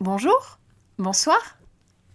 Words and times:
Bonjour, 0.00 0.58
bonsoir. 0.98 1.38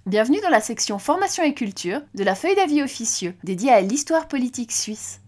Bienvenue 0.05 0.41
dans 0.41 0.49
la 0.49 0.59
section 0.59 0.99
Formation 0.99 1.43
et 1.43 1.53
culture 1.53 2.01
de 2.13 2.25
la 2.25 2.35
feuille 2.35 2.55
d'avis 2.57 2.83
officieux 2.83 3.35
dédiée 3.45 3.71
à 3.71 3.79
l'histoire 3.79 4.27
politique 4.27 4.73
suisse. 4.73 5.21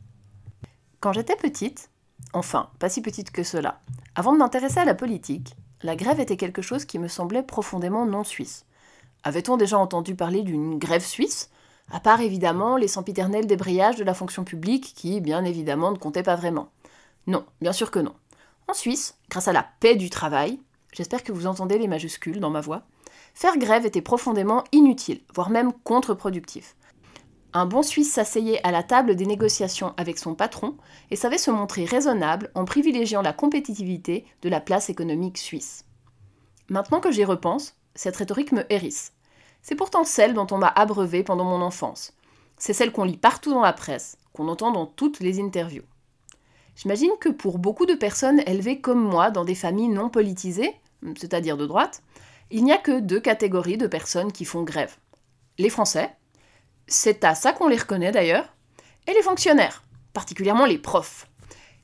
Quand 1.00 1.14
j'étais 1.14 1.38
petite, 1.38 1.90
enfin, 2.34 2.70
pas 2.78 2.90
si 2.90 3.02
petite 3.02 3.32
que 3.32 3.44
cela, 3.44 3.80
avant 4.16 4.34
de 4.34 4.38
m'intéresser 4.38 4.80
à 4.80 4.86
la 4.86 4.94
politique, 4.94 5.56
la 5.82 5.96
grève 5.96 6.20
était 6.20 6.36
quelque 6.36 6.62
chose 6.62 6.84
qui 6.84 7.00
me 7.00 7.08
semblait 7.08 7.42
profondément 7.42 8.06
non 8.06 8.26
suisse. 8.26 8.66
Avait-on 9.24 9.56
déjà 9.56 9.80
entendu 9.80 10.16
parler 10.16 10.44
d'une 10.44 10.78
grève 10.78 11.06
suisse? 11.06 11.50
À 11.90 12.02
part 12.02 12.20
évidemment 12.20 12.76
les 12.76 12.90
sempiternels 12.90 13.48
débrayages 13.48 13.96
de 13.96 14.04
la 14.04 14.14
fonction 14.14 14.44
publique 14.44 14.94
qui, 14.94 15.22
bien 15.22 15.46
évidemment, 15.46 15.92
ne 15.92 15.98
comptaient 15.98 16.22
pas 16.22 16.36
vraiment. 16.36 16.70
Non, 17.28 17.46
bien 17.62 17.72
sûr 17.72 17.92
que 17.92 18.00
non. 18.00 18.14
En 18.68 18.74
Suisse, 18.74 19.16
grâce 19.30 19.48
à 19.48 19.54
la 19.54 19.66
paix 19.80 19.96
du 19.96 20.10
travail, 20.10 20.60
j'espère 20.92 21.24
que 21.24 21.32
vous 21.32 21.48
entendez 21.48 21.78
les 21.78 21.88
majuscules 21.88 22.40
dans 22.40 22.50
ma 22.50 22.62
voix, 22.62 22.84
faire 23.34 23.58
grève 23.58 23.86
était 23.86 24.02
profondément 24.02 24.64
inutile, 24.72 25.22
voire 25.34 25.50
même 25.50 25.74
contre-productif. 25.84 26.76
Un 27.54 27.66
bon 27.66 27.84
Suisse 27.84 28.14
s'asseyait 28.14 28.66
à 28.66 28.72
la 28.72 28.82
table 28.82 29.16
des 29.16 29.26
négociations 29.26 29.94
avec 29.98 30.18
son 30.18 30.36
patron 30.36 30.78
et 31.10 31.18
savait 31.18 31.38
se 31.38 31.52
montrer 31.52 31.84
raisonnable 31.84 32.50
en 32.56 32.64
privilégiant 32.64 33.22
la 33.22 33.34
compétitivité 33.34 34.26
de 34.42 34.50
la 34.50 34.62
place 34.62 34.90
économique 34.90 35.38
suisse. 35.38 35.84
Maintenant 36.70 37.02
que 37.02 37.12
j'y 37.12 37.26
repense, 37.26 37.76
cette 37.94 38.16
rhétorique 38.16 38.54
me 38.54 38.72
hérisse. 38.72 39.12
C'est 39.62 39.76
pourtant 39.76 40.06
celle 40.06 40.34
dont 40.34 40.48
on 40.52 40.58
m'a 40.58 40.70
abreuvé 40.70 41.24
pendant 41.24 41.44
mon 41.44 41.62
enfance. 41.62 42.14
C'est 42.58 42.74
celle 42.74 42.94
qu'on 42.94 43.04
lit 43.04 43.18
partout 43.18 43.52
dans 43.52 43.62
la 43.62 43.74
presse, 43.74 44.18
qu'on 44.32 44.48
entend 44.48 44.72
dans 44.72 44.86
toutes 44.86 45.20
les 45.20 45.42
interviews. 45.42 45.84
J'imagine 46.76 47.12
que 47.20 47.30
pour 47.30 47.60
beaucoup 47.60 47.86
de 47.86 47.96
personnes 47.96 48.42
élevées 48.48 48.80
comme 48.80 49.02
moi 49.02 49.30
dans 49.30 49.44
des 49.44 49.56
familles 49.56 49.90
non 49.90 50.10
politisées, 50.10 50.74
c'est-à-dire 51.18 51.58
de 51.58 51.66
droite, 51.66 52.02
il 52.50 52.64
n'y 52.64 52.74
a 52.74 52.78
que 52.78 53.00
deux 53.00 53.20
catégories 53.20 53.78
de 53.78 53.88
personnes 53.88 54.32
qui 54.32 54.46
font 54.46 54.64
grève. 54.64 54.98
Les 55.58 55.70
Français, 55.70 56.16
c'est 56.88 57.24
à 57.24 57.36
ça 57.36 57.54
qu'on 57.54 57.68
les 57.68 57.78
reconnaît 57.78 58.12
d'ailleurs, 58.12 58.54
et 59.08 59.14
les 59.14 59.22
fonctionnaires, 59.22 59.84
particulièrement 60.14 60.66
les 60.66 60.78
profs. 60.78 61.28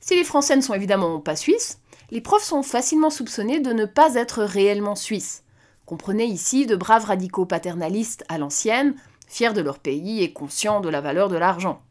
Si 0.00 0.14
les 0.14 0.24
Français 0.24 0.56
ne 0.56 0.60
sont 0.60 0.74
évidemment 0.74 1.20
pas 1.20 1.36
suisses, 1.36 1.80
les 2.10 2.20
profs 2.20 2.44
sont 2.44 2.62
facilement 2.62 3.10
soupçonnés 3.10 3.60
de 3.60 3.72
ne 3.72 3.84
pas 3.84 4.14
être 4.14 4.42
réellement 4.42 4.94
suisses. 4.94 5.44
Comprenez 5.86 6.24
ici 6.24 6.66
de 6.66 6.76
braves 6.76 7.06
radicaux 7.06 7.46
paternalistes 7.46 8.24
à 8.28 8.38
l'ancienne, 8.38 8.94
fiers 9.26 9.52
de 9.52 9.60
leur 9.60 9.78
pays 9.78 10.22
et 10.22 10.32
conscients 10.32 10.80
de 10.80 10.88
la 10.88 11.00
valeur 11.00 11.28
de 11.28 11.36
l'argent. 11.36 11.82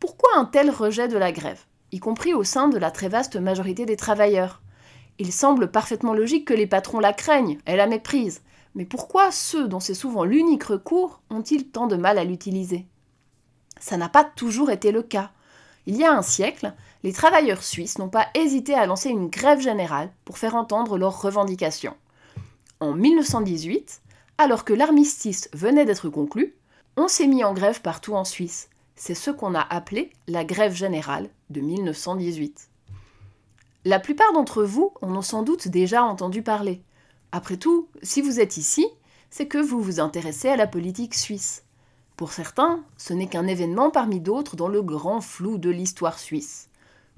Pourquoi 0.00 0.30
un 0.36 0.46
tel 0.46 0.70
rejet 0.70 1.08
de 1.08 1.18
la 1.18 1.32
grève, 1.32 1.60
y 1.90 2.00
compris 2.00 2.34
au 2.34 2.44
sein 2.44 2.68
de 2.68 2.78
la 2.78 2.90
très 2.90 3.08
vaste 3.08 3.36
majorité 3.36 3.86
des 3.86 3.96
travailleurs? 3.96 4.61
Il 5.22 5.32
semble 5.32 5.70
parfaitement 5.70 6.14
logique 6.14 6.48
que 6.48 6.52
les 6.52 6.66
patrons 6.66 6.98
la 6.98 7.12
craignent 7.12 7.60
et 7.68 7.76
la 7.76 7.86
méprisent, 7.86 8.42
mais 8.74 8.84
pourquoi 8.84 9.30
ceux 9.30 9.68
dont 9.68 9.78
c'est 9.78 9.94
souvent 9.94 10.24
l'unique 10.24 10.64
recours 10.64 11.20
ont-ils 11.30 11.68
tant 11.68 11.86
de 11.86 11.94
mal 11.94 12.18
à 12.18 12.24
l'utiliser? 12.24 12.86
Ça 13.78 13.96
n'a 13.96 14.08
pas 14.08 14.24
toujours 14.24 14.72
été 14.72 14.90
le 14.90 15.04
cas. 15.04 15.30
Il 15.86 15.94
y 15.94 16.02
a 16.02 16.12
un 16.12 16.22
siècle, 16.22 16.74
les 17.04 17.12
travailleurs 17.12 17.62
suisses 17.62 17.98
n'ont 17.98 18.08
pas 18.08 18.26
hésité 18.34 18.74
à 18.74 18.84
lancer 18.84 19.10
une 19.10 19.28
grève 19.28 19.60
générale 19.60 20.10
pour 20.24 20.38
faire 20.38 20.56
entendre 20.56 20.98
leurs 20.98 21.22
revendications. 21.22 21.94
En 22.80 22.92
1918, 22.92 24.02
alors 24.38 24.64
que 24.64 24.72
l'armistice 24.72 25.48
venait 25.52 25.84
d'être 25.84 26.08
conclu, 26.08 26.56
on 26.96 27.06
s'est 27.06 27.28
mis 27.28 27.44
en 27.44 27.54
grève 27.54 27.80
partout 27.80 28.14
en 28.14 28.24
Suisse. 28.24 28.70
C'est 28.96 29.14
ce 29.14 29.30
qu'on 29.30 29.54
a 29.54 29.60
appelé 29.60 30.10
la 30.26 30.44
grève 30.44 30.74
générale 30.74 31.30
de 31.50 31.60
1918. 31.60 32.71
La 33.84 33.98
plupart 33.98 34.32
d'entre 34.32 34.62
vous 34.62 34.92
en 35.02 35.16
ont 35.16 35.22
sans 35.22 35.42
doute 35.42 35.66
déjà 35.66 36.04
entendu 36.04 36.42
parler. 36.42 36.82
Après 37.32 37.56
tout, 37.56 37.88
si 38.02 38.22
vous 38.22 38.38
êtes 38.38 38.56
ici, 38.56 38.86
c'est 39.28 39.48
que 39.48 39.58
vous 39.58 39.80
vous 39.80 39.98
intéressez 39.98 40.48
à 40.48 40.56
la 40.56 40.68
politique 40.68 41.14
suisse. 41.14 41.64
Pour 42.16 42.32
certains, 42.32 42.84
ce 42.96 43.12
n'est 43.12 43.26
qu'un 43.26 43.48
événement 43.48 43.90
parmi 43.90 44.20
d'autres 44.20 44.54
dans 44.54 44.68
le 44.68 44.82
grand 44.82 45.20
flou 45.20 45.58
de 45.58 45.70
l'histoire 45.70 46.20
suisse. 46.20 46.68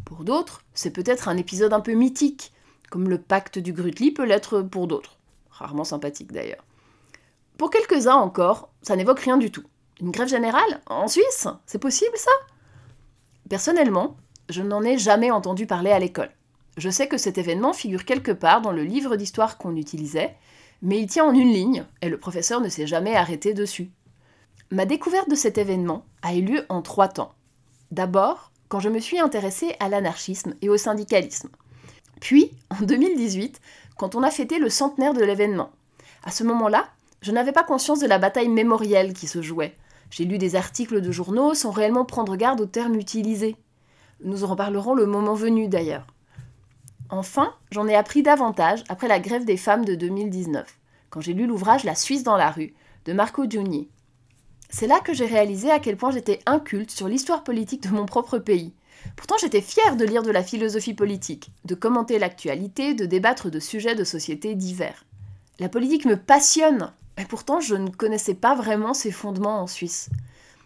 Pour 0.07 0.25
d'autres, 0.25 0.63
c'est 0.73 0.91
peut-être 0.91 1.29
un 1.29 1.37
épisode 1.37 1.75
un 1.75 1.81
peu 1.81 1.93
mythique, 1.93 2.55
comme 2.91 3.11
le 3.11 3.21
pacte 3.21 3.59
du 3.59 3.75
Grutli 3.75 4.13
peut 4.13 4.25
l'être 4.25 4.63
pour 4.63 4.87
d'autres. 4.87 5.19
Rarement 5.51 5.85
sympathique 5.85 6.33
d'ailleurs. 6.33 6.65
Pour 7.59 7.69
quelques-uns 7.69 8.15
encore, 8.15 8.71
ça 8.81 8.97
n'évoque 8.97 9.21
rien 9.21 9.37
du 9.37 9.51
tout. 9.51 9.65
Une 10.01 10.11
grève 10.13 10.29
générale 10.29 10.81
En 10.87 11.09
Suisse? 11.09 11.47
C'est 11.67 11.79
possible 11.79 12.17
ça? 12.17 12.31
Personnellement, 13.51 14.17
je 14.49 14.63
n'en 14.63 14.83
ai 14.83 14.97
jamais 14.97 15.31
entendu 15.31 15.67
parler 15.67 15.91
à 15.91 15.99
l'école. 15.99 16.31
Je 16.77 16.91
sais 16.91 17.07
que 17.07 17.19
cet 17.19 17.39
événement 17.39 17.73
figure 17.73 18.05
quelque 18.05 18.33
part 18.33 18.61
dans 18.61 18.73
le 18.73 18.83
livre 18.83 19.17
d'histoire 19.17 19.59
qu'on 19.59 19.77
utilisait, 19.77 20.35
mais 20.83 20.99
il 21.01 21.07
tient 21.07 21.25
en 21.25 21.35
une 21.35 21.53
ligne, 21.53 21.85
et 22.03 22.09
le 22.09 22.19
professeur 22.19 22.61
ne 22.61 22.69
s'est 22.69 22.87
jamais 22.87 23.15
arrêté 23.15 23.55
dessus. 23.55 23.91
Ma 24.71 24.87
découverte 24.87 25.31
de 25.31 25.37
cet 25.37 25.57
événement 25.57 26.05
a 26.23 26.35
eu 26.35 26.43
lieu 26.43 26.67
en 26.69 26.83
trois 26.83 27.09
temps. 27.09 27.35
D'abord, 27.91 28.51
quand 28.69 28.81
je 28.81 28.89
me 28.89 28.99
suis 28.99 29.21
intéressée 29.21 29.77
à 29.79 29.89
l'anarchisme 29.89 30.55
et 30.63 30.69
au 30.69 30.77
syndicalisme. 30.77 31.49
Puis, 32.21 32.51
en 32.71 32.85
2018, 32.85 33.61
quand 33.97 34.15
on 34.15 34.23
a 34.23 34.31
fêté 34.31 34.59
le 34.59 34.69
centenaire 34.69 35.15
de 35.15 35.25
l'événement. 35.25 35.71
À 36.25 36.31
ce 36.31 36.43
moment-là, 36.43 36.89
je 37.21 37.31
n'avais 37.31 37.53
pas 37.53 37.63
conscience 37.63 38.01
de 38.01 38.07
la 38.07 38.19
bataille 38.19 38.49
mémorielle 38.49 39.13
qui 39.13 39.29
se 39.29 39.43
jouait. 39.43 39.77
J'ai 40.11 40.25
lu 40.25 40.39
des 40.39 40.57
articles 40.57 41.01
de 41.01 41.13
journaux 41.13 41.55
sans 41.55 41.71
réellement 41.71 42.05
prendre 42.05 42.37
garde 42.37 42.61
aux 42.61 42.67
termes 42.67 42.97
utilisés. 42.97 43.57
Nous 44.23 44.45
en 44.45 44.49
reparlerons 44.49 44.95
le 44.95 45.07
moment 45.07 45.35
venu 45.35 45.69
d'ailleurs. 45.69 46.07
Enfin, 47.11 47.55
j'en 47.71 47.87
ai 47.87 47.95
appris 47.95 48.23
davantage 48.23 48.83
après 48.89 49.09
la 49.09 49.21
grève 49.21 49.45
des 49.45 49.57
femmes 49.57 49.85
de 49.85 49.95
2019, 49.95 50.79
quand 51.11 51.21
j'ai 51.21 51.35
lu 51.35 51.47
l'ouvrage 51.47 51.85
La 51.85 51.95
Suisse 51.95 52.23
dans 52.23 52.37
la 52.37 52.51
rue 52.51 52.75
de 53.05 53.13
Marco 53.13 53.45
Giugni. 53.49 53.89
C'est 54.71 54.87
là 54.87 55.01
que 55.01 55.13
j'ai 55.13 55.27
réalisé 55.27 55.71
à 55.71 55.79
quel 55.79 55.97
point 55.97 56.11
j'étais 56.11 56.41
inculte 56.47 56.91
sur 56.91 57.07
l'histoire 57.07 57.45
politique 57.45 57.83
de 57.83 57.95
mon 57.95 58.07
propre 58.07 58.39
pays. 58.39 58.73
Pourtant, 59.17 59.37
j'étais 59.41 59.61
fière 59.61 59.97
de 59.97 60.05
lire 60.05 60.23
de 60.23 60.31
la 60.31 60.43
philosophie 60.43 60.95
politique, 60.95 61.51
de 61.65 61.75
commenter 61.75 62.19
l'actualité, 62.19 62.95
de 62.95 63.07
débattre 63.07 63.51
de 63.51 63.61
sujets 63.61 63.95
de 63.95 64.05
société 64.05 64.55
divers. 64.55 65.05
La 65.59 65.69
politique 65.69 66.07
me 66.07 66.17
passionne, 66.17 66.93
et 67.19 67.25
pourtant 67.25 67.61
je 67.61 67.77
ne 67.77 67.91
connaissais 67.91 68.35
pas 68.35 68.55
vraiment 68.55 68.95
ses 68.95 69.13
fondements 69.13 69.61
en 69.61 69.67
Suisse. 69.67 70.09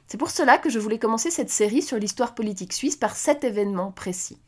C'est 0.06 0.16
pour 0.16 0.31
cela 0.31 0.56
que 0.56 0.71
je 0.71 0.78
voulais 0.78 0.98
commencer 0.98 1.31
cette 1.31 1.50
série 1.50 1.82
sur 1.82 1.98
l'histoire 1.98 2.34
politique 2.34 2.72
suisse 2.72 2.97
par 2.97 3.16
cet 3.16 3.44
événement 3.44 3.93
précis. 3.93 4.38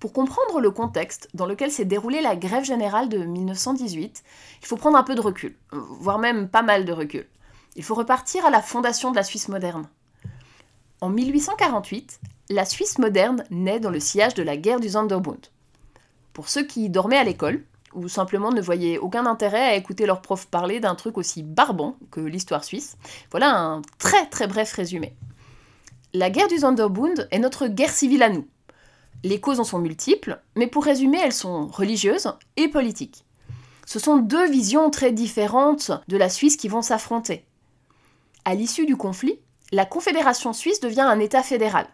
Pour 0.00 0.12
comprendre 0.12 0.60
le 0.60 0.70
contexte 0.70 1.28
dans 1.34 1.46
lequel 1.46 1.72
s'est 1.72 1.84
déroulée 1.84 2.20
la 2.20 2.36
grève 2.36 2.64
générale 2.64 3.08
de 3.08 3.18
1918, 3.18 4.22
il 4.60 4.66
faut 4.66 4.76
prendre 4.76 4.96
un 4.96 5.02
peu 5.02 5.16
de 5.16 5.20
recul, 5.20 5.56
voire 5.72 6.20
même 6.20 6.48
pas 6.48 6.62
mal 6.62 6.84
de 6.84 6.92
recul. 6.92 7.26
Il 7.74 7.82
faut 7.82 7.96
repartir 7.96 8.46
à 8.46 8.50
la 8.50 8.62
fondation 8.62 9.10
de 9.10 9.16
la 9.16 9.24
Suisse 9.24 9.48
moderne. 9.48 9.88
En 11.00 11.08
1848, 11.08 12.20
la 12.50 12.64
Suisse 12.64 12.98
moderne 12.98 13.44
naît 13.50 13.80
dans 13.80 13.90
le 13.90 14.00
sillage 14.00 14.34
de 14.34 14.42
la 14.42 14.56
guerre 14.56 14.80
du 14.80 14.90
Sonderbund. 14.90 15.46
Pour 16.32 16.48
ceux 16.48 16.64
qui 16.64 16.88
dormaient 16.90 17.18
à 17.18 17.24
l'école, 17.24 17.64
ou 17.92 18.08
simplement 18.08 18.52
ne 18.52 18.60
voyaient 18.60 18.98
aucun 18.98 19.26
intérêt 19.26 19.64
à 19.64 19.74
écouter 19.74 20.06
leur 20.06 20.22
prof 20.22 20.46
parler 20.46 20.78
d'un 20.78 20.94
truc 20.94 21.18
aussi 21.18 21.42
barbant 21.42 21.96
que 22.12 22.20
l'histoire 22.20 22.62
suisse, 22.62 22.96
voilà 23.32 23.58
un 23.58 23.82
très 23.98 24.26
très 24.26 24.46
bref 24.46 24.72
résumé. 24.72 25.14
La 26.14 26.30
guerre 26.30 26.48
du 26.48 26.58
Sonderbund 26.58 27.26
est 27.30 27.38
notre 27.38 27.66
guerre 27.66 27.92
civile 27.92 28.22
à 28.22 28.28
nous, 28.28 28.46
les 29.24 29.40
causes 29.40 29.60
en 29.60 29.64
sont 29.64 29.78
multiples, 29.78 30.40
mais 30.56 30.66
pour 30.66 30.84
résumer, 30.84 31.18
elles 31.22 31.32
sont 31.32 31.66
religieuses 31.66 32.32
et 32.56 32.68
politiques. 32.68 33.24
Ce 33.86 33.98
sont 33.98 34.18
deux 34.18 34.48
visions 34.48 34.90
très 34.90 35.12
différentes 35.12 35.90
de 36.08 36.16
la 36.16 36.28
Suisse 36.28 36.56
qui 36.56 36.68
vont 36.68 36.82
s'affronter. 36.82 37.44
À 38.44 38.54
l'issue 38.54 38.86
du 38.86 38.96
conflit, 38.96 39.40
la 39.72 39.86
Confédération 39.86 40.52
suisse 40.52 40.80
devient 40.80 41.00
un 41.00 41.18
État 41.20 41.42
fédéral. 41.42 41.86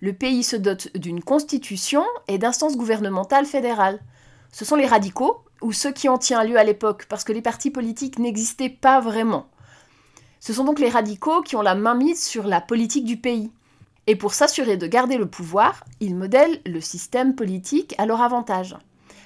Le 0.00 0.12
pays 0.12 0.42
se 0.42 0.56
dote 0.56 0.96
d'une 0.96 1.22
constitution 1.22 2.04
et 2.28 2.38
d'instances 2.38 2.76
gouvernementales 2.76 3.46
fédérales. 3.46 4.00
Ce 4.52 4.64
sont 4.64 4.76
les 4.76 4.86
radicaux, 4.86 5.44
ou 5.60 5.72
ceux 5.72 5.92
qui 5.92 6.08
en 6.08 6.18
tiennent 6.18 6.48
lieu 6.48 6.58
à 6.58 6.64
l'époque, 6.64 7.06
parce 7.08 7.24
que 7.24 7.32
les 7.32 7.42
partis 7.42 7.70
politiques 7.70 8.18
n'existaient 8.18 8.70
pas 8.70 9.00
vraiment. 9.00 9.46
Ce 10.40 10.54
sont 10.54 10.64
donc 10.64 10.78
les 10.78 10.88
radicaux 10.88 11.42
qui 11.42 11.56
ont 11.56 11.62
la 11.62 11.74
main 11.74 11.94
mise 11.94 12.22
sur 12.22 12.46
la 12.46 12.62
politique 12.62 13.04
du 13.04 13.18
pays. 13.18 13.50
Et 14.10 14.16
pour 14.16 14.34
s'assurer 14.34 14.76
de 14.76 14.88
garder 14.88 15.18
le 15.18 15.30
pouvoir, 15.30 15.84
ils 16.00 16.16
modèlent 16.16 16.60
le 16.66 16.80
système 16.80 17.36
politique 17.36 17.94
à 17.96 18.06
leur 18.06 18.22
avantage. 18.22 18.76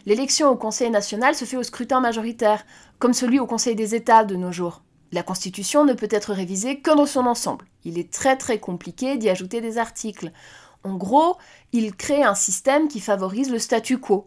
L'élection 0.05 0.51
au 0.51 0.57
Conseil 0.57 0.91
national 0.91 1.35
se 1.35 1.47
fait 1.47 1.57
au 1.57 1.63
scrutin 1.63 2.01
majoritaire, 2.01 2.67
comme 2.99 3.15
celui 3.15 3.41
au 3.41 3.47
Conseil 3.47 3.77
des 3.77 3.95
États 3.95 4.25
de 4.25 4.37
nos 4.37 4.53
jours. 4.53 4.83
La 5.11 5.23
Constitution 5.23 5.87
ne 5.87 5.95
peut 5.95 6.11
être 6.11 6.35
révisée 6.35 6.81
que 6.81 6.95
dans 6.95 7.07
son 7.07 7.25
ensemble. 7.25 7.65
Il 7.87 7.99
est 7.99 8.13
très 8.13 8.37
très 8.37 8.59
compliqué 8.59 9.17
d'y 9.17 9.31
ajouter 9.31 9.63
des 9.63 9.79
articles. 9.79 10.33
En 10.83 10.97
gros, 10.97 11.39
il 11.73 11.97
crée 11.97 12.23
un 12.23 12.35
système 12.35 12.87
qui 12.87 13.01
favorise 13.01 13.51
le 13.51 13.59
statu 13.59 13.97
quo. 13.97 14.27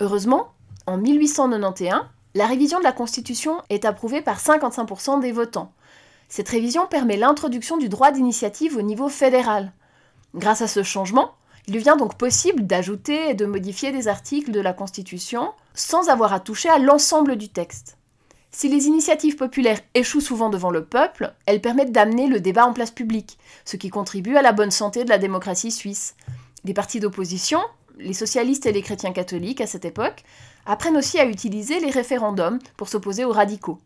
Heureusement, 0.00 0.48
en 0.86 0.98
1891, 0.98 2.02
la 2.34 2.46
révision 2.46 2.78
de 2.78 2.84
la 2.84 2.92
Constitution 2.92 3.62
est 3.70 3.86
approuvée 3.86 4.20
par 4.20 4.38
55% 4.38 5.18
des 5.20 5.32
votants. 5.32 5.72
Cette 6.28 6.48
révision 6.48 6.86
permet 6.86 7.16
l'introduction 7.16 7.76
du 7.76 7.88
droit 7.88 8.10
d'initiative 8.10 8.76
au 8.76 8.82
niveau 8.82 9.08
fédéral. 9.08 9.72
Grâce 10.34 10.62
à 10.62 10.68
ce 10.68 10.82
changement, 10.82 11.34
Il 11.68 11.74
devient 11.74 11.96
donc 11.98 12.16
possible 12.16 12.64
d'ajouter 12.64 13.30
et 13.30 13.34
de 13.34 13.44
modifier 13.44 13.90
des 13.90 14.06
articles 14.06 14.52
de 14.52 14.60
la 14.60 14.72
Constitution 14.72 15.52
sans 15.74 16.08
avoir 16.08 16.32
à 16.32 16.40
toucher 16.40 16.68
à 16.68 16.78
l'ensemble 16.78 17.36
du 17.36 17.48
texte. 17.48 17.98
Si 18.52 18.68
les 18.68 18.86
initiatives 18.86 19.36
populaires 19.36 19.80
échouent 19.94 20.20
souvent 20.20 20.48
devant 20.48 20.70
le 20.70 20.84
peuple, 20.84 21.34
elles 21.44 21.60
permettent 21.60 21.92
d'amener 21.92 22.28
le 22.28 22.40
débat 22.40 22.66
en 22.66 22.72
place 22.72 22.92
publique, 22.92 23.38
ce 23.64 23.76
qui 23.76 23.90
contribue 23.90 24.36
à 24.36 24.42
la 24.42 24.52
bonne 24.52 24.70
santé 24.70 25.04
de 25.04 25.10
la 25.10 25.18
démocratie 25.18 25.72
suisse. 25.72 26.14
Les 26.64 26.72
partis 26.72 27.00
d'opposition, 27.00 27.60
les 27.98 28.14
socialistes 28.14 28.64
et 28.66 28.72
les 28.72 28.82
chrétiens 28.82 29.12
catholiques 29.12 29.60
à 29.60 29.66
cette 29.66 29.84
époque, 29.84 30.22
apprennent 30.64 30.96
aussi 30.96 31.18
à 31.18 31.26
utiliser 31.26 31.80
les 31.80 31.90
référendums 31.90 32.60
pour 32.76 32.88
s'opposer 32.88 33.24
aux 33.24 33.32
radicaux. 33.32 33.78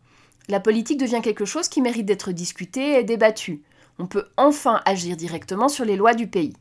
La 0.47 0.59
politique 0.59 0.99
devient 0.99 1.21
quelque 1.21 1.45
chose 1.45 1.69
qui 1.69 1.81
mérite 1.81 2.05
d'être 2.05 2.31
discuté 2.31 2.99
et 2.99 3.03
débattu. 3.03 3.63
On 3.99 4.07
peut 4.07 4.27
enfin 4.37 4.81
agir 4.85 5.15
directement 5.15 5.69
sur 5.69 5.85
les 5.85 5.95
lois 5.95 6.13
du 6.13 6.27
pays. 6.27 6.53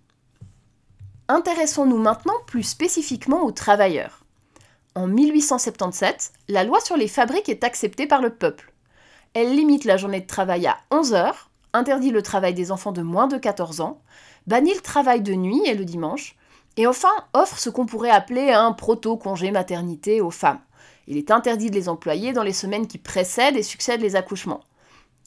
Intéressons-nous 1.29 1.99
maintenant 1.99 2.35
plus 2.47 2.65
spécifiquement 2.65 3.45
aux 3.45 3.53
travailleurs. 3.53 4.25
En 4.97 5.07
1877, 5.07 6.33
la 6.49 6.65
loi 6.65 6.81
sur 6.81 6.97
les 6.97 7.07
fabriques 7.07 7.49
est 7.49 7.63
acceptée 7.63 8.07
par 8.07 8.21
le 8.21 8.31
peuple. 8.31 8.73
Elle 9.35 9.55
limite 9.55 9.85
la 9.85 9.97
journée 9.97 10.21
de 10.21 10.27
travail 10.27 10.67
à 10.67 10.79
11 10.91 11.15
heures, 11.15 11.51
interdit 11.73 12.11
le 12.11 12.23
travail 12.23 12.53
des 12.53 12.73
enfants 12.73 12.91
de 12.91 13.03
moins 13.03 13.29
de 13.29 13.39
14 13.39 13.81
ans, 13.81 14.03
bannit 14.49 14.75
le 14.75 14.81
travail 14.81 15.21
de 15.21 15.35
nuit 15.35 15.63
et 15.67 15.75
le 15.75 15.85
dimanche, 15.85 16.37
et 16.77 16.89
enfin 16.89 17.13
offre 17.33 17.59
ce 17.59 17.71
qu'on 17.71 17.87
pourrait 17.87 18.11
appeler 18.11 18.51
un 18.51 18.73
proto-congé 18.73 19.53
maternité 19.53 20.21
aux 20.21 20.33
femmes. 20.33 20.61
Il 21.07 21.17
est 21.17 21.31
interdit 21.31 21.71
de 21.71 21.75
les 21.75 21.89
employer 21.89 22.33
dans 22.33 22.43
les 22.43 22.53
semaines 22.53 22.87
qui 22.87 22.99
précèdent 22.99 23.57
et 23.57 23.63
succèdent 23.63 24.03
les 24.03 24.17
accouchements. 24.17 24.63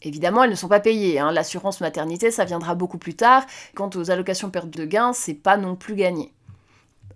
Évidemment, 0.02 0.44
elles 0.44 0.50
ne 0.50 0.56
sont 0.56 0.68
pas 0.68 0.80
payées. 0.80 1.20
Hein. 1.20 1.32
L'assurance 1.32 1.82
maternité, 1.82 2.30
ça 2.30 2.46
viendra 2.46 2.76
beaucoup 2.76 2.98
plus 2.98 3.16
tard. 3.16 3.46
Quant 3.74 3.90
aux 3.96 4.12
allocations 4.12 4.50
perte 4.50 4.70
de 4.70 4.86
gains, 4.86 5.14
c'est 5.14 5.34
pas 5.34 5.58
non 5.58 5.76
plus 5.76 5.96
gagné. 5.96 6.34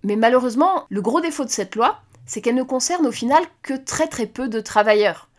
Mais 0.04 0.16
malheureusement, 0.16 0.86
le 0.90 1.02
gros 1.02 1.22
défaut 1.22 1.44
de 1.44 1.50
cette 1.50 1.76
loi, 1.76 2.00
c'est 2.26 2.42
qu'elle 2.42 2.56
ne 2.56 2.64
concerne 2.64 3.08
au 3.08 3.12
final 3.12 3.44
que 3.62 3.74
très 3.74 4.08
très 4.08 4.26
peu 4.26 4.48
de 4.48 4.60
travailleurs. 4.60 5.30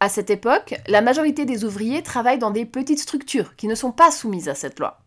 À 0.00 0.08
cette 0.08 0.30
époque, 0.30 0.74
la 0.86 1.02
majorité 1.02 1.44
des 1.44 1.64
ouvriers 1.64 2.02
travaillent 2.02 2.38
dans 2.38 2.50
des 2.50 2.64
petites 2.64 3.00
structures 3.00 3.56
qui 3.56 3.68
ne 3.68 3.74
sont 3.74 3.92
pas 3.92 4.10
soumises 4.10 4.48
à 4.48 4.54
cette 4.54 4.78
loi. 4.78 5.00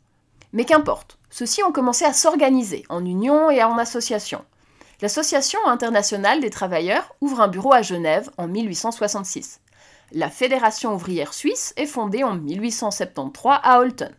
Mais 0.53 0.65
qu'importe, 0.65 1.17
ceux-ci 1.31 1.63
ont 1.63 1.71
commencé 1.71 2.05
à 2.05 2.13
s'organiser 2.13 2.83
en 2.89 3.03
union 3.03 3.49
et 3.49 3.63
en 3.63 3.77
association. 3.79 4.45
L'Association 5.03 5.59
internationale 5.67 6.39
des 6.39 6.49
travailleurs 6.49 7.13
ouvre 7.19 7.41
un 7.41 7.49
bureau 7.49 7.73
à 7.73 7.81
Genève 7.81 8.29
en 8.37 8.47
1866. 8.47 9.59
La 10.13 10.29
Fédération 10.29 10.95
ouvrière 10.95 11.33
suisse 11.33 11.73
est 11.75 11.87
fondée 11.87 12.23
en 12.23 12.35
1873 12.35 13.59
à 13.61 13.81
Holton. 13.81 14.15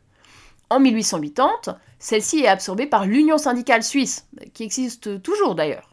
En 0.69 0.81
1880, 0.81 1.79
celle-ci 1.99 2.41
est 2.41 2.49
absorbée 2.49 2.85
par 2.85 3.07
l'Union 3.07 3.39
syndicale 3.39 3.83
suisse, 3.83 4.27
qui 4.53 4.63
existe 4.63 5.23
toujours 5.23 5.55
d'ailleurs. 5.55 5.89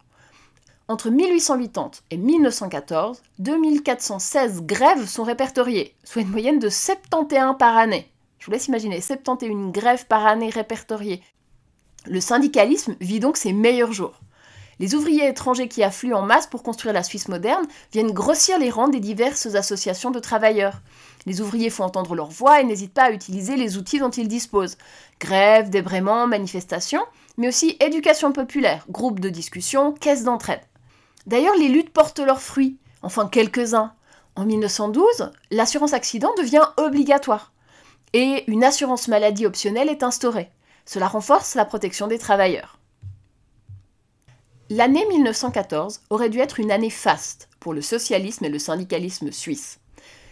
Entre 0.90 1.10
1880 1.10 1.92
et 2.10 2.18
1914, 2.18 3.22
2416 3.40 4.64
grèves 4.64 5.08
sont 5.08 5.24
répertoriées, 5.24 5.96
soit 6.04 6.24
une 6.24 6.32
moyenne 6.32 6.60
de 6.60 6.68
71 6.68 7.56
par 7.58 7.78
année. 7.78 8.12
Je 8.40 8.48
vous 8.48 8.52
laisse 8.52 8.68
imaginer, 8.68 9.00
71 9.00 9.72
grèves 9.72 10.06
par 10.08 10.26
année 10.26 10.50
répertoriées. 10.50 11.24
Le 12.08 12.20
syndicalisme 12.20 12.98
vit 13.00 13.22
donc 13.22 13.38
ses 13.38 13.54
meilleurs 13.54 13.94
jours. 13.94 14.20
Les 14.80 14.96
ouvriers 14.96 15.28
étrangers 15.28 15.68
qui 15.68 15.84
affluent 15.84 16.14
en 16.14 16.22
masse 16.22 16.48
pour 16.48 16.64
construire 16.64 16.94
la 16.94 17.04
Suisse 17.04 17.28
moderne 17.28 17.68
viennent 17.92 18.12
grossir 18.12 18.58
les 18.58 18.70
rangs 18.70 18.88
des 18.88 19.00
diverses 19.00 19.48
associations 19.54 20.12
de 20.12 20.20
travailleurs. 20.20 20.82
Les 21.26 21.42
ouvriers 21.42 21.70
font 21.70 21.84
entendre 21.84 22.16
leur 22.16 22.30
voix 22.30 22.62
et 22.62 22.64
n'hésitent 22.64 22.94
pas 22.94 23.04
à 23.04 23.12
utiliser 23.12 23.56
les 23.56 23.78
outils 23.78 24.00
dont 24.00 24.10
ils 24.10 24.28
disposent. 24.28 24.78
Grèves, 25.20 25.70
débraiements, 25.70 26.26
manifestations, 26.26 27.06
mais 27.38 27.48
aussi 27.48 27.78
éducation 27.80 28.32
populaire, 28.32 28.86
groupes 28.90 29.20
de 29.20 29.30
discussion, 29.30 29.94
caisses 29.94 30.24
d'entraide. 30.24 30.62
D'ailleurs, 31.28 31.56
les 31.56 31.68
luttes 31.68 31.94
portent 31.94 32.20
leurs 32.20 32.42
fruits, 32.42 32.78
enfin 33.04 33.28
quelques-uns. 33.28 33.94
En 34.36 34.46
1912, 34.46 35.32
l'assurance 35.52 35.94
accident 35.94 36.34
devient 36.38 36.66
obligatoire 36.78 37.52
et 38.14 38.44
une 38.48 38.64
assurance 38.64 39.08
maladie 39.08 39.46
optionnelle 39.46 39.90
est 39.90 40.04
instaurée. 40.04 40.50
Cela 40.86 41.08
renforce 41.08 41.56
la 41.56 41.66
protection 41.66 42.08
des 42.08 42.18
travailleurs. 42.18 42.81
L'année 44.74 45.06
1914 45.06 46.00
aurait 46.10 46.30
dû 46.30 46.40
être 46.40 46.62
une 46.62 46.72
année 46.72 46.90
faste 46.90 47.50
pour 47.60 47.74
le 47.74 47.82
socialisme 47.82 48.46
et 48.46 48.50
le 48.50 48.58
syndicalisme 48.58 49.30
suisse. 49.30 49.82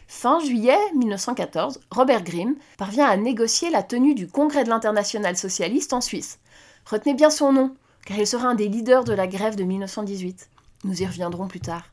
Fin 0.08 0.40
juillet 0.40 0.78
1914, 0.96 1.82
Robert 1.92 2.24
Grimm 2.24 2.56
parvient 2.78 3.06
à 3.06 3.18
négocier 3.18 3.70
la 3.70 3.84
tenue 3.84 4.16
du 4.16 4.30
Congrès 4.30 4.64
de 4.64 4.70
l'Internationale 4.70 5.36
socialiste 5.36 5.92
en 5.92 6.00
Suisse. 6.00 6.40
Retenez 6.86 7.16
bien 7.16 7.30
son 7.30 7.52
nom, 7.52 7.76
car 8.06 8.18
il 8.18 8.26
sera 8.26 8.48
un 8.48 8.56
des 8.56 8.70
leaders 8.70 9.04
de 9.04 9.12
la 9.12 9.28
grève 9.28 9.58
de 9.58 9.66
1918. 9.66 10.50
Nous 10.86 11.02
y 11.02 11.06
reviendrons 11.06 11.50
plus 11.50 11.60
tard. 11.60 11.84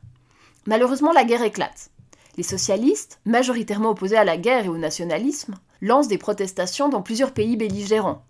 Malheureusement, 0.67 1.11
la 1.11 1.25
guerre 1.25 1.43
éclate. 1.43 1.89
Les 2.37 2.43
socialistes, 2.43 3.19
majoritairement 3.25 3.89
opposés 3.89 4.15
à 4.15 4.23
la 4.23 4.37
guerre 4.37 4.63
et 4.63 4.69
au 4.69 4.77
nationalisme, 4.77 5.55
lancent 5.81 6.07
des 6.07 6.17
protestations 6.17 6.87
dans 6.87 7.01
plusieurs 7.01 7.33
pays 7.33 7.57
belligérants. 7.57 8.23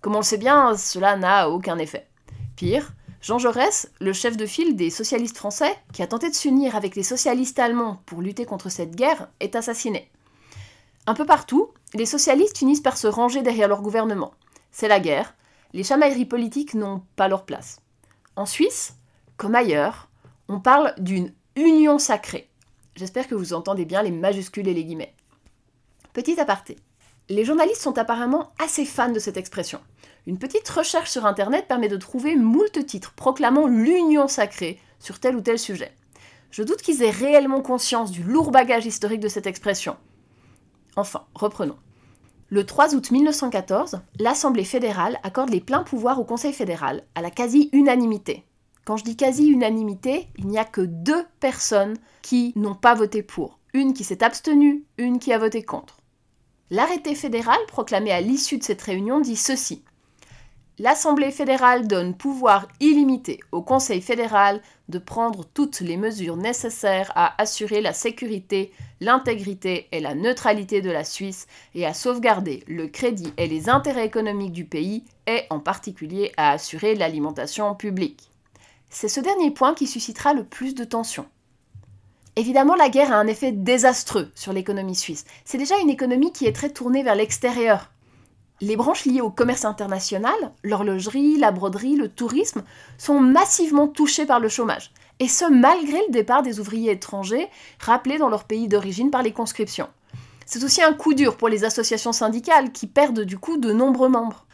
Comme 0.00 0.14
on 0.14 0.18
le 0.18 0.22
sait 0.22 0.38
bien, 0.38 0.76
cela 0.76 1.16
n'a 1.16 1.50
aucun 1.50 1.78
effet. 1.78 2.06
Pire, 2.54 2.92
Jean 3.24 3.38
Jaurès, 3.38 3.90
le 4.00 4.12
chef 4.12 4.36
de 4.36 4.44
file 4.44 4.76
des 4.76 4.90
socialistes 4.90 5.38
français, 5.38 5.74
qui 5.94 6.02
a 6.02 6.06
tenté 6.06 6.28
de 6.28 6.34
s'unir 6.34 6.76
avec 6.76 6.94
les 6.94 7.02
socialistes 7.02 7.58
allemands 7.58 8.02
pour 8.04 8.20
lutter 8.20 8.44
contre 8.44 8.68
cette 8.68 8.94
guerre, 8.94 9.30
est 9.40 9.56
assassiné. 9.56 10.10
Un 11.06 11.14
peu 11.14 11.24
partout, 11.24 11.70
les 11.94 12.04
socialistes 12.04 12.58
finissent 12.58 12.82
par 12.82 12.98
se 12.98 13.06
ranger 13.06 13.40
derrière 13.40 13.66
leur 13.68 13.80
gouvernement. 13.80 14.34
C'est 14.72 14.88
la 14.88 15.00
guerre, 15.00 15.34
les 15.72 15.84
chamailleries 15.84 16.26
politiques 16.26 16.74
n'ont 16.74 17.00
pas 17.16 17.28
leur 17.28 17.46
place. 17.46 17.80
En 18.36 18.44
Suisse, 18.44 18.92
comme 19.38 19.54
ailleurs, 19.54 20.10
on 20.48 20.60
parle 20.60 20.92
d'une 20.98 21.32
union 21.56 21.98
sacrée. 21.98 22.50
J'espère 22.94 23.26
que 23.26 23.34
vous 23.34 23.54
entendez 23.54 23.86
bien 23.86 24.02
les 24.02 24.10
majuscules 24.10 24.68
et 24.68 24.74
les 24.74 24.84
guillemets. 24.84 25.14
Petit 26.12 26.38
aparté. 26.38 26.76
Les 27.30 27.46
journalistes 27.46 27.80
sont 27.80 27.96
apparemment 27.96 28.52
assez 28.62 28.84
fans 28.84 29.10
de 29.10 29.18
cette 29.18 29.38
expression. 29.38 29.80
Une 30.26 30.38
petite 30.38 30.68
recherche 30.68 31.10
sur 31.10 31.24
Internet 31.24 31.66
permet 31.66 31.88
de 31.88 31.96
trouver 31.96 32.36
moult 32.36 32.84
titres 32.86 33.14
proclamant 33.14 33.66
l'union 33.66 34.28
sacrée 34.28 34.78
sur 34.98 35.18
tel 35.18 35.34
ou 35.34 35.40
tel 35.40 35.58
sujet. 35.58 35.92
Je 36.50 36.62
doute 36.62 36.82
qu'ils 36.82 37.02
aient 37.02 37.10
réellement 37.10 37.62
conscience 37.62 38.10
du 38.10 38.22
lourd 38.22 38.50
bagage 38.50 38.84
historique 38.84 39.20
de 39.20 39.28
cette 39.28 39.46
expression. 39.46 39.96
Enfin, 40.96 41.24
reprenons. 41.34 41.78
Le 42.50 42.66
3 42.66 42.94
août 42.94 43.10
1914, 43.10 44.02
l'Assemblée 44.18 44.64
fédérale 44.64 45.18
accorde 45.22 45.48
les 45.48 45.62
pleins 45.62 45.82
pouvoirs 45.82 46.20
au 46.20 46.24
Conseil 46.24 46.52
fédéral, 46.52 47.04
à 47.14 47.22
la 47.22 47.30
quasi-unanimité. 47.30 48.44
Quand 48.84 48.98
je 48.98 49.04
dis 49.04 49.16
quasi-unanimité, 49.16 50.28
il 50.36 50.46
n'y 50.46 50.58
a 50.58 50.64
que 50.64 50.82
deux 50.82 51.24
personnes 51.40 51.96
qui 52.20 52.52
n'ont 52.54 52.74
pas 52.74 52.94
voté 52.94 53.22
pour. 53.22 53.58
Une 53.72 53.94
qui 53.94 54.04
s'est 54.04 54.22
abstenue, 54.22 54.84
une 54.98 55.18
qui 55.18 55.32
a 55.32 55.38
voté 55.38 55.62
contre. 55.62 55.96
L'arrêté 56.70 57.14
fédéral 57.14 57.58
proclamé 57.68 58.10
à 58.10 58.22
l'issue 58.22 58.56
de 58.56 58.62
cette 58.62 58.80
réunion 58.80 59.20
dit 59.20 59.36
ceci. 59.36 59.82
L'Assemblée 60.78 61.30
fédérale 61.30 61.86
donne 61.86 62.16
pouvoir 62.16 62.66
illimité 62.80 63.38
au 63.52 63.62
Conseil 63.62 64.00
fédéral 64.00 64.60
de 64.88 64.98
prendre 64.98 65.44
toutes 65.44 65.80
les 65.80 65.96
mesures 65.96 66.36
nécessaires 66.36 67.12
à 67.14 67.40
assurer 67.40 67.80
la 67.80 67.92
sécurité, 67.92 68.72
l'intégrité 69.00 69.86
et 69.92 70.00
la 70.00 70.16
neutralité 70.16 70.80
de 70.82 70.90
la 70.90 71.04
Suisse 71.04 71.46
et 71.76 71.86
à 71.86 71.94
sauvegarder 71.94 72.64
le 72.66 72.88
crédit 72.88 73.32
et 73.36 73.46
les 73.46 73.68
intérêts 73.68 74.06
économiques 74.06 74.52
du 74.52 74.64
pays 74.64 75.04
et 75.28 75.42
en 75.50 75.60
particulier 75.60 76.32
à 76.36 76.50
assurer 76.50 76.96
l'alimentation 76.96 77.72
publique. 77.76 78.30
C'est 78.88 79.08
ce 79.08 79.20
dernier 79.20 79.52
point 79.52 79.74
qui 79.74 79.86
suscitera 79.86 80.34
le 80.34 80.44
plus 80.44 80.74
de 80.74 80.84
tensions. 80.84 81.26
Évidemment, 82.36 82.74
la 82.74 82.88
guerre 82.88 83.12
a 83.12 83.16
un 83.16 83.28
effet 83.28 83.52
désastreux 83.52 84.30
sur 84.34 84.52
l'économie 84.52 84.96
suisse. 84.96 85.24
C'est 85.44 85.58
déjà 85.58 85.78
une 85.78 85.90
économie 85.90 86.32
qui 86.32 86.46
est 86.46 86.52
très 86.52 86.70
tournée 86.70 87.04
vers 87.04 87.14
l'extérieur. 87.14 87.90
Les 88.60 88.76
branches 88.76 89.04
liées 89.04 89.20
au 89.20 89.30
commerce 89.30 89.64
international, 89.64 90.34
l'horlogerie, 90.62 91.38
la 91.38 91.52
broderie, 91.52 91.96
le 91.96 92.08
tourisme, 92.08 92.64
sont 92.98 93.20
massivement 93.20 93.88
touchées 93.88 94.26
par 94.26 94.40
le 94.40 94.48
chômage. 94.48 94.92
Et 95.20 95.28
ce, 95.28 95.44
malgré 95.44 95.98
le 96.06 96.12
départ 96.12 96.42
des 96.42 96.58
ouvriers 96.58 96.92
étrangers, 96.92 97.48
rappelés 97.78 98.18
dans 98.18 98.28
leur 98.28 98.44
pays 98.44 98.66
d'origine 98.66 99.10
par 99.10 99.22
les 99.22 99.32
conscriptions. 99.32 99.88
C'est 100.46 100.64
aussi 100.64 100.82
un 100.82 100.92
coup 100.92 101.14
dur 101.14 101.36
pour 101.36 101.48
les 101.48 101.64
associations 101.64 102.12
syndicales 102.12 102.72
qui 102.72 102.86
perdent 102.86 103.20
du 103.20 103.38
coup 103.38 103.56
de 103.56 103.72
nombreux 103.72 104.08
membres. 104.08 104.46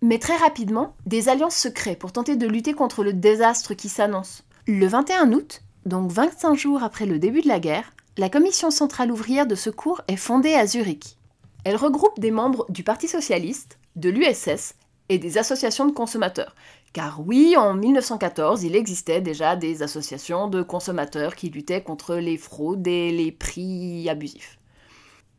Mais 0.00 0.18
très 0.18 0.36
rapidement, 0.36 0.94
des 1.06 1.28
alliances 1.28 1.56
se 1.56 1.68
créent 1.68 1.96
pour 1.96 2.12
tenter 2.12 2.36
de 2.36 2.46
lutter 2.46 2.74
contre 2.74 3.02
le 3.02 3.12
désastre 3.12 3.74
qui 3.74 3.88
s'annonce. 3.88 4.44
Le 4.66 4.86
21 4.86 5.32
août, 5.32 5.62
donc 5.86 6.12
25 6.12 6.54
jours 6.54 6.82
après 6.82 7.06
le 7.06 7.18
début 7.18 7.40
de 7.40 7.48
la 7.48 7.58
guerre, 7.58 7.92
la 8.16 8.28
Commission 8.28 8.70
centrale 8.70 9.10
ouvrière 9.10 9.46
de 9.46 9.54
secours 9.54 10.00
est 10.06 10.16
fondée 10.16 10.54
à 10.54 10.66
Zurich. 10.66 11.16
Elle 11.64 11.76
regroupe 11.76 12.20
des 12.20 12.30
membres 12.30 12.66
du 12.68 12.84
Parti 12.84 13.08
socialiste, 13.08 13.78
de 13.96 14.10
l'USS 14.10 14.74
et 15.08 15.18
des 15.18 15.38
associations 15.38 15.86
de 15.86 15.92
consommateurs. 15.92 16.54
Car 16.92 17.20
oui, 17.26 17.56
en 17.56 17.74
1914, 17.74 18.64
il 18.64 18.76
existait 18.76 19.20
déjà 19.20 19.56
des 19.56 19.82
associations 19.82 20.46
de 20.46 20.62
consommateurs 20.62 21.34
qui 21.34 21.48
luttaient 21.48 21.82
contre 21.82 22.16
les 22.16 22.36
fraudes 22.36 22.86
et 22.86 23.10
les 23.10 23.32
prix 23.32 24.08
abusifs. 24.08 24.58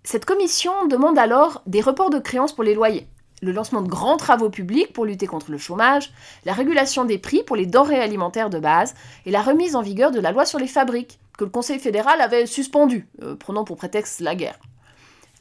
Cette 0.03 0.25
commission 0.25 0.87
demande 0.87 1.17
alors 1.17 1.61
des 1.67 1.81
reports 1.81 2.09
de 2.09 2.19
créances 2.19 2.53
pour 2.53 2.63
les 2.63 2.73
loyers 2.73 3.07
le 3.41 3.51
lancement 3.51 3.81
de 3.81 3.89
grands 3.89 4.17
travaux 4.17 4.49
publics 4.49 4.93
pour 4.93 5.05
lutter 5.05 5.27
contre 5.27 5.51
le 5.51 5.57
chômage, 5.57 6.11
la 6.45 6.53
régulation 6.53 7.05
des 7.05 7.17
prix 7.17 7.43
pour 7.43 7.55
les 7.55 7.65
denrées 7.65 7.99
alimentaires 7.99 8.49
de 8.49 8.59
base 8.59 8.95
et 9.25 9.31
la 9.31 9.41
remise 9.41 9.75
en 9.75 9.81
vigueur 9.81 10.11
de 10.11 10.19
la 10.19 10.31
loi 10.31 10.45
sur 10.45 10.59
les 10.59 10.67
fabriques, 10.67 11.19
que 11.37 11.43
le 11.43 11.49
Conseil 11.49 11.79
fédéral 11.79 12.21
avait 12.21 12.45
suspendue, 12.45 13.07
euh, 13.21 13.35
prenant 13.35 13.63
pour 13.63 13.77
prétexte 13.77 14.19
la 14.19 14.35
guerre. 14.35 14.59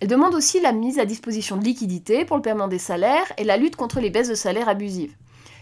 Elle 0.01 0.09
demande 0.09 0.35
aussi 0.35 0.61
la 0.61 0.73
mise 0.73 0.99
à 0.99 1.05
disposition 1.05 1.57
de 1.57 1.65
liquidités 1.65 2.25
pour 2.25 2.37
le 2.37 2.43
paiement 2.43 2.67
des 2.67 2.79
salaires 2.79 3.33
et 3.39 3.45
la 3.45 3.57
lutte 3.57 3.77
contre 3.77 4.01
les 4.01 4.11
baisses 4.11 4.29
de 4.29 4.35
salaires 4.35 4.69
abusives. 4.69 5.15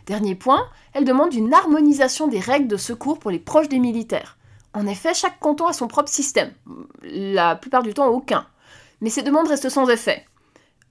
Dernier 0.06 0.34
point, 0.34 0.64
elle 0.94 1.04
demande 1.04 1.34
une 1.34 1.52
harmonisation 1.52 2.26
des 2.26 2.40
règles 2.40 2.68
de 2.68 2.78
secours 2.78 3.18
pour 3.18 3.30
les 3.30 3.38
proches 3.38 3.68
des 3.68 3.78
militaires. 3.78 4.38
En 4.72 4.86
effet, 4.86 5.14
chaque 5.14 5.38
canton 5.40 5.66
a 5.66 5.72
son 5.72 5.88
propre 5.88 6.08
système, 6.08 6.52
la 7.02 7.56
plupart 7.56 7.82
du 7.82 7.92
temps 7.92 8.08
aucun. 8.08 8.46
Mais 9.00 9.10
ces 9.10 9.22
demandes 9.22 9.48
restent 9.48 9.68
sans 9.68 9.88
effet. 9.88 10.24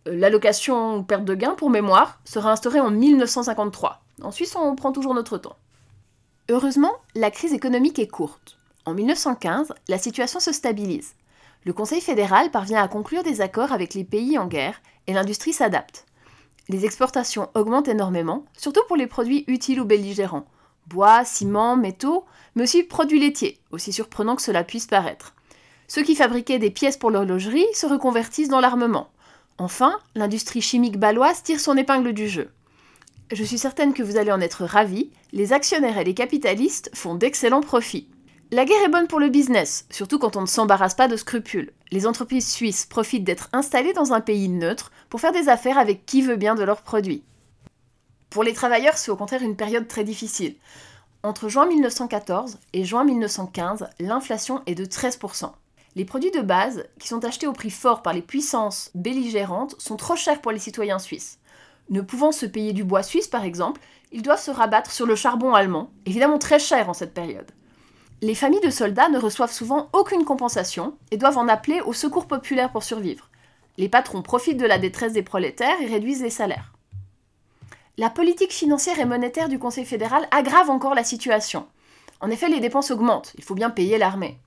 Euh, 0.10 0.16
l'allocation 0.16 0.98
ou 0.98 1.04
perte 1.04 1.26
de 1.26 1.36
gain, 1.36 1.56
pour 1.56 1.70
mémoire, 1.70 2.20
sera 2.26 2.52
instaurée 2.52 2.80
en 2.80 2.92
1953. 2.92 4.02
En 4.22 4.32
Suisse, 4.32 4.56
on 4.56 4.76
prend 4.76 4.92
toujours 4.92 5.14
notre 5.14 5.38
temps. 5.38 5.56
Heureusement, 6.50 6.94
la 7.16 7.32
crise 7.32 7.54
économique 7.54 8.00
est 8.00 8.08
courte. 8.08 8.58
En 8.86 8.94
1915, 8.94 9.74
la 9.88 9.98
situation 9.98 10.40
se 10.40 10.52
stabilise. 10.52 11.14
Le 11.66 11.74
Conseil 11.74 12.02
fédéral 12.02 12.52
parvient 12.52 12.82
à 12.82 12.88
conclure 12.88 13.24
des 13.24 13.42
accords 13.42 13.72
avec 13.72 13.94
les 13.94 14.04
pays 14.04 14.38
en 14.38 14.48
guerre 14.48 14.82
et 15.08 15.14
l'industrie 15.14 15.54
s'adapte. 15.54 16.06
Les 16.70 16.86
exportations 16.86 17.50
augmentent 17.54 17.88
énormément, 17.88 18.46
surtout 18.58 18.82
pour 18.88 18.98
les 18.98 19.08
produits 19.08 19.44
utiles 19.48 19.82
ou 19.82 19.86
belligérants. 19.86 20.46
Bois, 20.88 21.26
ciment, 21.26 21.76
métaux, 21.76 22.26
mais 22.56 22.64
aussi 22.64 22.84
produits 22.84 23.20
laitiers, 23.20 23.60
aussi 23.72 23.92
surprenant 23.92 24.36
que 24.36 24.42
cela 24.42 24.64
puisse 24.64 24.88
paraître. 24.88 25.36
Ceux 25.88 26.04
qui 26.04 26.16
fabriquaient 26.16 26.60
des 26.60 26.72
pièces 26.72 26.98
pour 26.98 27.12
l'horlogerie 27.12 27.66
se 27.74 27.86
reconvertissent 27.86 28.50
dans 28.50 28.60
l'armement. 28.60 29.10
Enfin, 29.60 30.00
l'industrie 30.16 30.62
chimique 30.62 30.98
baloise 30.98 31.44
tire 31.44 31.60
son 31.60 31.76
épingle 31.76 32.14
du 32.14 32.30
jeu. 32.30 32.50
Je 33.30 33.44
suis 33.44 33.58
certaine 33.58 33.94
que 33.94 34.02
vous 34.02 34.16
allez 34.16 34.32
en 34.32 34.40
être 34.40 34.64
ravis, 34.64 35.12
les 35.34 35.52
actionnaires 35.52 35.98
et 35.98 36.06
les 36.06 36.14
capitalistes 36.14 36.90
font 36.96 37.14
d'excellents 37.14 37.62
profits. 37.62 38.10
La 38.52 38.64
guerre 38.64 38.84
est 38.86 38.90
bonne 38.90 39.08
pour 39.08 39.20
le 39.20 39.28
business, 39.28 39.86
surtout 39.92 40.18
quand 40.18 40.38
on 40.38 40.42
ne 40.42 40.48
s'embarrasse 40.48 40.96
pas 40.96 41.10
de 41.10 41.18
scrupules. 41.18 41.74
Les 41.92 42.08
entreprises 42.08 42.50
suisses 42.50 42.86
profitent 42.86 43.26
d'être 43.26 43.50
installées 43.52 43.92
dans 43.92 44.14
un 44.14 44.22
pays 44.22 44.48
neutre 44.48 44.92
pour 45.10 45.20
faire 45.20 45.34
des 45.34 45.50
affaires 45.50 45.78
avec 45.78 46.06
qui 46.06 46.22
veut 46.22 46.38
bien 46.38 46.56
de 46.56 46.64
leurs 46.64 46.82
produits. 46.82 47.24
Pour 48.30 48.44
les 48.44 48.54
travailleurs, 48.54 48.98
c'est 48.98 49.12
au 49.12 49.18
contraire 49.18 49.44
une 49.44 49.58
période 49.58 49.90
très 49.90 50.06
difficile. 50.06 50.56
Entre 51.22 51.50
juin 51.50 51.68
1914 51.68 52.60
et 52.72 52.86
juin 52.86 53.04
1915, 53.04 53.90
l'inflation 54.00 54.62
est 54.68 54.76
de 54.76 54.86
13%. 54.86 55.52
Les 55.96 56.06
produits 56.06 56.32
de 56.32 56.42
base, 56.42 56.86
qui 57.00 57.08
sont 57.08 57.26
achetés 57.26 57.48
au 57.48 57.54
prix 57.54 57.72
fort 57.72 58.02
par 58.02 58.14
les 58.14 58.22
puissances 58.22 58.92
belligérantes, 58.94 59.76
sont 59.80 59.98
trop 59.98 60.16
chers 60.16 60.42
pour 60.42 60.52
les 60.52 60.60
citoyens 60.60 61.00
suisses. 61.00 61.40
Ne 61.90 62.02
pouvant 62.02 62.32
se 62.32 62.46
payer 62.46 62.74
du 62.74 62.84
bois 62.84 63.04
suisse, 63.04 63.28
par 63.28 63.44
exemple, 63.44 63.82
ils 64.12 64.22
doivent 64.22 64.42
se 64.42 64.52
rabattre 64.52 64.92
sur 64.92 65.06
le 65.06 65.16
charbon 65.16 65.54
allemand, 65.54 65.92
évidemment 66.06 66.38
très 66.38 66.60
cher 66.60 66.90
en 66.90 66.94
cette 66.94 67.14
période. 67.14 67.52
Les 68.22 68.36
familles 68.36 68.60
de 68.62 68.70
soldats 68.70 69.10
ne 69.10 69.18
reçoivent 69.18 69.52
souvent 69.52 69.90
aucune 69.94 70.26
compensation 70.26 70.98
et 71.10 71.18
doivent 71.18 71.38
en 71.38 71.48
appeler 71.48 71.82
au 71.82 71.94
secours 71.94 72.28
populaire 72.28 72.72
pour 72.72 72.84
survivre. 72.84 73.30
Les 73.78 73.90
patrons 73.90 74.22
profitent 74.22 74.58
de 74.58 74.66
la 74.66 74.78
détresse 74.78 75.14
des 75.14 75.24
prolétaires 75.24 75.82
et 75.82 75.88
réduisent 75.88 76.22
les 76.22 76.30
salaires. 76.30 76.74
La 77.98 78.10
politique 78.10 78.52
financière 78.52 79.00
et 79.00 79.06
monétaire 79.06 79.50
du 79.50 79.58
Conseil 79.58 79.86
fédéral 79.86 80.28
aggrave 80.32 80.70
encore 80.70 80.96
la 80.96 81.04
situation. 81.04 81.66
En 82.22 82.30
effet, 82.30 82.50
les 82.50 82.60
dépenses 82.60 82.92
augmentent, 82.92 83.34
il 83.38 83.44
faut 83.44 83.56
bien 83.56 83.70
payer 83.70 83.98
l'armée. 83.98 84.38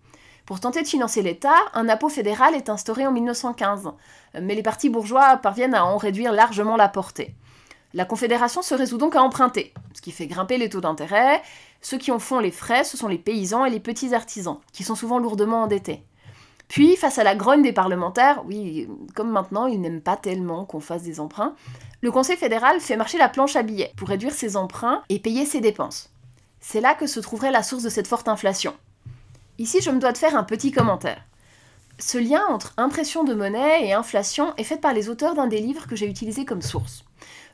Pour 0.52 0.60
tenter 0.60 0.82
de 0.82 0.86
financer 0.86 1.22
l'État, 1.22 1.56
un 1.72 1.88
impôt 1.88 2.10
fédéral 2.10 2.54
est 2.54 2.68
instauré 2.68 3.06
en 3.06 3.10
1915, 3.10 3.88
mais 4.38 4.54
les 4.54 4.62
partis 4.62 4.90
bourgeois 4.90 5.38
parviennent 5.38 5.72
à 5.72 5.86
en 5.86 5.96
réduire 5.96 6.30
largement 6.30 6.76
la 6.76 6.90
portée. 6.90 7.34
La 7.94 8.04
Confédération 8.04 8.60
se 8.60 8.74
résout 8.74 8.98
donc 8.98 9.16
à 9.16 9.22
emprunter, 9.22 9.72
ce 9.94 10.02
qui 10.02 10.10
fait 10.10 10.26
grimper 10.26 10.58
les 10.58 10.68
taux 10.68 10.82
d'intérêt. 10.82 11.40
Ceux 11.80 11.96
qui 11.96 12.12
en 12.12 12.18
font 12.18 12.38
les 12.38 12.50
frais, 12.50 12.84
ce 12.84 12.98
sont 12.98 13.08
les 13.08 13.16
paysans 13.16 13.64
et 13.64 13.70
les 13.70 13.80
petits 13.80 14.12
artisans, 14.12 14.58
qui 14.74 14.84
sont 14.84 14.94
souvent 14.94 15.18
lourdement 15.18 15.62
endettés. 15.62 16.04
Puis, 16.68 16.96
face 16.96 17.16
à 17.18 17.24
la 17.24 17.34
grogne 17.34 17.62
des 17.62 17.72
parlementaires, 17.72 18.42
oui, 18.44 18.90
comme 19.14 19.30
maintenant 19.30 19.64
ils 19.64 19.80
n'aiment 19.80 20.02
pas 20.02 20.18
tellement 20.18 20.66
qu'on 20.66 20.80
fasse 20.80 21.02
des 21.02 21.18
emprunts, 21.18 21.54
le 22.02 22.12
Conseil 22.12 22.36
fédéral 22.36 22.78
fait 22.78 22.98
marcher 22.98 23.16
la 23.16 23.30
planche 23.30 23.56
à 23.56 23.62
billets 23.62 23.94
pour 23.96 24.08
réduire 24.08 24.34
ses 24.34 24.58
emprunts 24.58 25.02
et 25.08 25.18
payer 25.18 25.46
ses 25.46 25.62
dépenses. 25.62 26.10
C'est 26.60 26.82
là 26.82 26.94
que 26.94 27.06
se 27.06 27.20
trouverait 27.20 27.52
la 27.52 27.62
source 27.62 27.84
de 27.84 27.88
cette 27.88 28.06
forte 28.06 28.28
inflation. 28.28 28.74
Ici, 29.58 29.80
je 29.82 29.90
me 29.90 30.00
dois 30.00 30.12
de 30.12 30.18
faire 30.18 30.36
un 30.36 30.44
petit 30.44 30.72
commentaire. 30.72 31.22
Ce 31.98 32.16
lien 32.16 32.42
entre 32.48 32.72
impression 32.78 33.22
de 33.22 33.34
monnaie 33.34 33.86
et 33.86 33.92
inflation 33.92 34.54
est 34.56 34.64
fait 34.64 34.80
par 34.80 34.94
les 34.94 35.08
auteurs 35.10 35.34
d'un 35.34 35.46
des 35.46 35.60
livres 35.60 35.86
que 35.86 35.94
j'ai 35.94 36.08
utilisé 36.08 36.44
comme 36.44 36.62
source. 36.62 37.04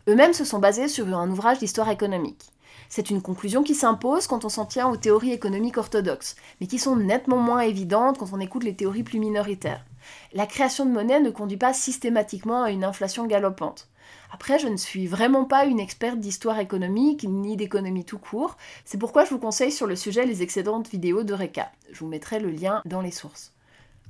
Eux-mêmes 0.09 0.33
se 0.33 0.45
sont 0.45 0.61
basés 0.61 0.89
sur 0.89 1.07
un 1.09 1.31
ouvrage 1.31 1.59
d'histoire 1.59 1.91
économique. 1.91 2.47
C'est 2.89 3.11
une 3.11 3.21
conclusion 3.21 3.63
qui 3.63 3.75
s'impose 3.75 4.27
quand 4.27 4.45
on 4.45 4.49
s'en 4.49 4.65
tient 4.65 4.89
aux 4.89 4.97
théories 4.97 5.33
économiques 5.33 5.77
orthodoxes, 5.77 6.37
mais 6.61 6.67
qui 6.67 6.79
sont 6.79 6.97
nettement 6.97 7.37
moins 7.37 7.61
évidentes 7.61 8.17
quand 8.17 8.33
on 8.33 8.41
écoute 8.41 8.65
les 8.65 8.77
théories 8.77 9.03
plus 9.03 9.19
minoritaires. 9.19 9.85
La 10.33 10.47
création 10.47 10.87
de 10.87 10.93
monnaie 10.93 11.21
ne 11.21 11.31
conduit 11.31 11.59
pas 11.59 11.75
systématiquement 11.75 12.63
à 12.63 12.71
une 12.71 12.85
inflation 12.85 13.27
galopante. 13.27 13.89
Après, 14.31 14.59
je 14.59 14.69
ne 14.69 14.77
suis 14.77 15.07
vraiment 15.07 15.45
pas 15.45 15.65
une 15.65 15.81
experte 15.81 16.19
d'histoire 16.19 16.59
économique 16.59 17.25
ni 17.29 17.57
d'économie 17.57 18.05
tout 18.05 18.19
court. 18.19 18.57
C'est 18.85 18.99
pourquoi 18.99 19.25
je 19.25 19.31
vous 19.31 19.39
conseille 19.39 19.73
sur 19.73 19.87
le 19.87 19.97
sujet 19.97 20.27
les 20.27 20.43
excédentes 20.43 20.89
vidéos 20.89 21.23
de 21.23 21.33
RECA. 21.35 21.71
Je 21.93 22.01
vous 22.01 22.09
mettrai 22.09 22.39
le 22.39 22.51
lien 22.51 22.83
dans 22.85 23.01
les 23.01 23.11
sources. 23.11 23.53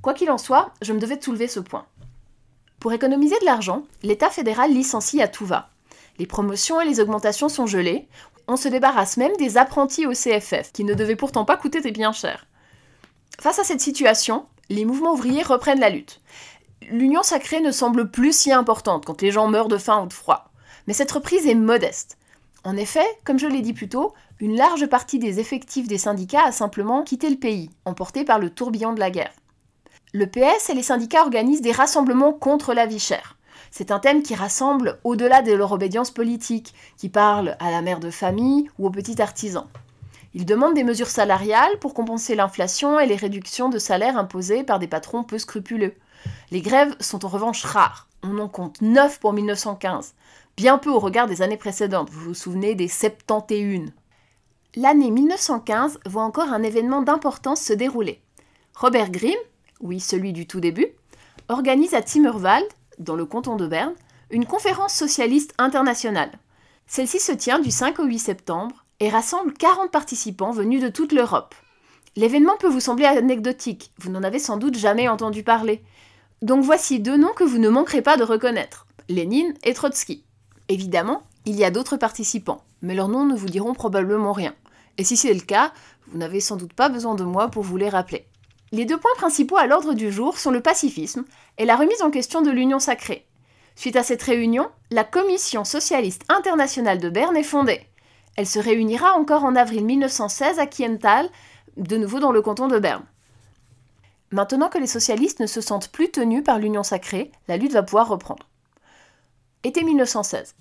Quoi 0.01 0.13
qu'il 0.13 0.31
en 0.31 0.37
soit, 0.37 0.73
je 0.81 0.93
me 0.93 0.99
devais 0.99 1.17
de 1.17 1.23
soulever 1.23 1.47
ce 1.47 1.59
point. 1.59 1.85
Pour 2.79 2.93
économiser 2.93 3.35
de 3.39 3.45
l'argent, 3.45 3.83
l'État 4.03 4.29
fédéral 4.29 4.73
licencie 4.73 5.21
à 5.21 5.27
tout 5.27 5.45
va. 5.45 5.69
Les 6.17 6.25
promotions 6.25 6.81
et 6.81 6.85
les 6.85 6.99
augmentations 6.99 7.49
sont 7.49 7.65
gelées. 7.65 8.07
On 8.47 8.57
se 8.57 8.67
débarrasse 8.67 9.17
même 9.17 9.35
des 9.37 9.57
apprentis 9.57 10.05
au 10.05 10.11
CFF, 10.11 10.71
qui 10.73 10.83
ne 10.83 10.93
devaient 10.93 11.15
pourtant 11.15 11.45
pas 11.45 11.57
coûter 11.57 11.81
des 11.81 11.91
biens 11.91 12.13
chers. 12.13 12.45
Face 13.39 13.59
à 13.59 13.63
cette 13.63 13.81
situation, 13.81 14.45
les 14.69 14.85
mouvements 14.85 15.13
ouvriers 15.13 15.43
reprennent 15.43 15.79
la 15.79 15.89
lutte 15.89 16.21
l'union 16.89 17.23
sacrée 17.23 17.61
ne 17.61 17.71
semble 17.71 18.09
plus 18.09 18.35
si 18.35 18.51
importante 18.51 19.05
quand 19.05 19.21
les 19.21 19.31
gens 19.31 19.47
meurent 19.47 19.67
de 19.67 19.77
faim 19.77 20.03
ou 20.03 20.07
de 20.07 20.13
froid. 20.13 20.51
Mais 20.87 20.93
cette 20.93 21.11
reprise 21.11 21.47
est 21.47 21.55
modeste. 21.55 22.17
En 22.63 22.75
effet, 22.75 23.05
comme 23.23 23.39
je 23.39 23.47
l'ai 23.47 23.61
dit 23.61 23.73
plus 23.73 23.89
tôt, 23.89 24.13
une 24.39 24.55
large 24.55 24.87
partie 24.87 25.19
des 25.19 25.39
effectifs 25.39 25.87
des 25.87 25.97
syndicats 25.97 26.45
a 26.45 26.51
simplement 26.51 27.03
quitté 27.03 27.29
le 27.29 27.37
pays, 27.37 27.69
emporté 27.85 28.23
par 28.23 28.39
le 28.39 28.49
tourbillon 28.49 28.93
de 28.93 28.99
la 28.99 29.11
guerre. 29.11 29.33
Le 30.13 30.25
PS 30.25 30.69
et 30.69 30.73
les 30.73 30.83
syndicats 30.83 31.21
organisent 31.21 31.61
des 31.61 31.71
rassemblements 31.71 32.33
contre 32.33 32.73
la 32.73 32.85
vie 32.85 32.99
chère. 32.99 33.37
C'est 33.71 33.91
un 33.91 33.99
thème 33.99 34.23
qui 34.23 34.35
rassemble 34.35 34.99
au-delà 35.03 35.41
de 35.41 35.53
leur 35.53 35.71
obédience 35.71 36.11
politique, 36.11 36.73
qui 36.97 37.09
parle 37.09 37.55
à 37.59 37.69
la 37.69 37.81
mère 37.81 37.99
de 37.99 38.09
famille 38.09 38.69
ou 38.79 38.87
aux 38.87 38.91
petits 38.91 39.21
artisans. 39.21 39.67
Ils 40.33 40.45
demandent 40.45 40.73
des 40.73 40.83
mesures 40.83 41.09
salariales 41.09 41.77
pour 41.79 41.93
compenser 41.93 42.35
l'inflation 42.35 42.99
et 42.99 43.05
les 43.05 43.15
réductions 43.15 43.69
de 43.69 43.79
salaire 43.79 44.17
imposées 44.17 44.63
par 44.63 44.79
des 44.79 44.87
patrons 44.87 45.23
peu 45.23 45.37
scrupuleux. 45.37 45.93
Les 46.51 46.61
grèves 46.61 46.95
sont 46.99 47.25
en 47.25 47.29
revanche 47.29 47.63
rares. 47.63 48.07
On 48.23 48.37
en 48.39 48.49
compte 48.49 48.81
9 48.81 49.19
pour 49.19 49.33
1915, 49.33 50.13
bien 50.57 50.77
peu 50.77 50.89
au 50.89 50.99
regard 50.99 51.27
des 51.27 51.41
années 51.41 51.57
précédentes. 51.57 52.09
Vous 52.09 52.21
vous 52.21 52.33
souvenez 52.33 52.75
des 52.75 52.87
71. 52.87 53.91
L'année 54.75 55.11
1915 55.11 55.99
voit 56.05 56.23
encore 56.23 56.51
un 56.51 56.63
événement 56.63 57.01
d'importance 57.01 57.61
se 57.61 57.73
dérouler. 57.73 58.21
Robert 58.75 59.09
Grimm, 59.09 59.39
oui 59.81 59.99
celui 59.99 60.33
du 60.33 60.47
tout 60.47 60.59
début, 60.59 60.87
organise 61.47 61.93
à 61.93 62.01
Timmerwald, 62.01 62.67
dans 62.99 63.15
le 63.15 63.25
canton 63.25 63.55
de 63.55 63.67
Berne, 63.67 63.95
une 64.29 64.45
conférence 64.45 64.93
socialiste 64.93 65.53
internationale. 65.57 66.31
Celle-ci 66.87 67.19
se 67.19 67.31
tient 67.31 67.59
du 67.59 67.71
5 67.71 67.99
au 67.99 68.05
8 68.05 68.19
septembre 68.19 68.85
et 68.99 69.09
rassemble 69.09 69.53
40 69.53 69.91
participants 69.91 70.51
venus 70.51 70.81
de 70.81 70.89
toute 70.89 71.13
l'Europe. 71.13 71.55
L'événement 72.15 72.57
peut 72.57 72.67
vous 72.67 72.79
sembler 72.79 73.05
anecdotique, 73.05 73.91
vous 73.99 74.09
n'en 74.09 74.23
avez 74.23 74.39
sans 74.39 74.57
doute 74.57 74.77
jamais 74.77 75.07
entendu 75.07 75.43
parler. 75.43 75.83
Donc 76.41 76.63
voici 76.63 77.01
deux 77.01 77.17
noms 77.17 77.33
que 77.33 77.43
vous 77.43 77.57
ne 77.57 77.67
manquerez 77.67 78.01
pas 78.01 78.15
de 78.15 78.23
reconnaître, 78.23 78.87
Lénine 79.09 79.53
et 79.63 79.73
Trotsky. 79.73 80.23
Évidemment, 80.69 81.23
il 81.45 81.55
y 81.55 81.65
a 81.65 81.71
d'autres 81.71 81.97
participants, 81.97 82.63
mais 82.81 82.95
leurs 82.95 83.09
noms 83.09 83.25
ne 83.25 83.35
vous 83.35 83.49
diront 83.49 83.73
probablement 83.73 84.31
rien. 84.31 84.55
Et 84.97 85.03
si 85.03 85.17
c'est 85.17 85.33
le 85.33 85.41
cas, 85.41 85.73
vous 86.07 86.17
n'avez 86.17 86.39
sans 86.39 86.55
doute 86.55 86.73
pas 86.73 86.87
besoin 86.87 87.15
de 87.15 87.25
moi 87.25 87.49
pour 87.49 87.63
vous 87.63 87.75
les 87.75 87.89
rappeler. 87.89 88.25
Les 88.71 88.85
deux 88.85 88.97
points 88.97 89.11
principaux 89.17 89.57
à 89.57 89.67
l'ordre 89.67 89.93
du 89.93 90.11
jour 90.11 90.37
sont 90.37 90.51
le 90.51 90.61
pacifisme 90.61 91.25
et 91.57 91.65
la 91.65 91.75
remise 91.75 92.01
en 92.03 92.11
question 92.11 92.41
de 92.41 92.51
l'Union 92.51 92.79
sacrée. 92.79 93.25
Suite 93.75 93.95
à 93.95 94.03
cette 94.03 94.23
réunion, 94.23 94.69
la 94.91 95.03
Commission 95.03 95.65
socialiste 95.65 96.23
internationale 96.29 96.99
de 96.99 97.09
Berne 97.09 97.35
est 97.35 97.43
fondée. 97.43 97.81
Elle 98.37 98.47
se 98.47 98.59
réunira 98.59 99.17
encore 99.17 99.43
en 99.43 99.55
avril 99.55 99.83
1916 99.83 100.59
à 100.59 100.67
Kiental 100.67 101.29
de 101.77 101.97
nouveau 101.97 102.19
dans 102.19 102.31
le 102.31 102.41
canton 102.41 102.67
de 102.67 102.79
Berne. 102.79 103.03
Maintenant 104.31 104.69
que 104.69 104.77
les 104.77 104.87
socialistes 104.87 105.39
ne 105.39 105.47
se 105.47 105.61
sentent 105.61 105.89
plus 105.89 106.11
tenus 106.11 106.43
par 106.43 106.59
l'Union 106.59 106.83
sacrée, 106.83 107.31
la 107.47 107.57
lutte 107.57 107.73
va 107.73 107.83
pouvoir 107.83 108.07
reprendre. 108.07 108.47
Été 109.63 109.83
1916. 109.83 110.55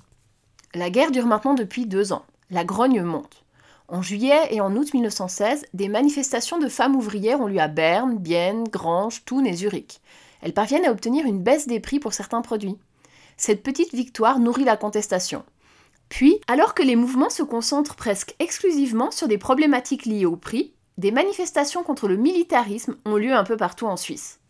La 0.74 0.90
guerre 0.90 1.10
dure 1.10 1.26
maintenant 1.26 1.54
depuis 1.54 1.86
deux 1.86 2.12
ans. 2.12 2.24
La 2.50 2.64
grogne 2.64 3.02
monte. 3.02 3.44
En 3.88 4.02
juillet 4.02 4.48
et 4.50 4.60
en 4.60 4.74
août 4.74 4.92
1916, 4.92 5.66
des 5.72 5.88
manifestations 5.88 6.58
de 6.58 6.68
femmes 6.68 6.96
ouvrières 6.96 7.40
ont 7.40 7.46
lieu 7.46 7.60
à 7.60 7.68
Berne, 7.68 8.18
Bienne, 8.18 8.64
Grange, 8.68 9.24
Thun 9.24 9.44
et 9.44 9.54
Zurich. 9.54 10.00
Elles 10.40 10.52
parviennent 10.52 10.84
à 10.84 10.90
obtenir 10.90 11.26
une 11.26 11.42
baisse 11.42 11.66
des 11.66 11.80
prix 11.80 11.98
pour 11.98 12.12
certains 12.12 12.42
produits. 12.42 12.76
cette 13.36 13.62
petite 13.62 13.94
victoire 13.94 14.40
nourrit 14.40 14.64
la 14.64 14.76
contestation. 14.76 15.44
Puis, 16.08 16.40
alors 16.48 16.74
que 16.74 16.82
les 16.82 16.96
mouvements 16.96 17.30
se 17.30 17.42
concentrent 17.42 17.94
presque 17.94 18.34
exclusivement 18.40 19.10
sur 19.10 19.28
des 19.28 19.38
problématiques 19.38 20.06
liées 20.06 20.26
au 20.26 20.36
prix, 20.36 20.72
des 20.98 21.12
manifestations 21.12 21.84
contre 21.84 22.08
le 22.08 22.16
militarisme 22.16 22.96
ont 23.06 23.16
lieu 23.16 23.32
un 23.32 23.44
peu 23.44 23.56
partout 23.56 23.86
en 23.86 23.96
Suisse. 23.96 24.40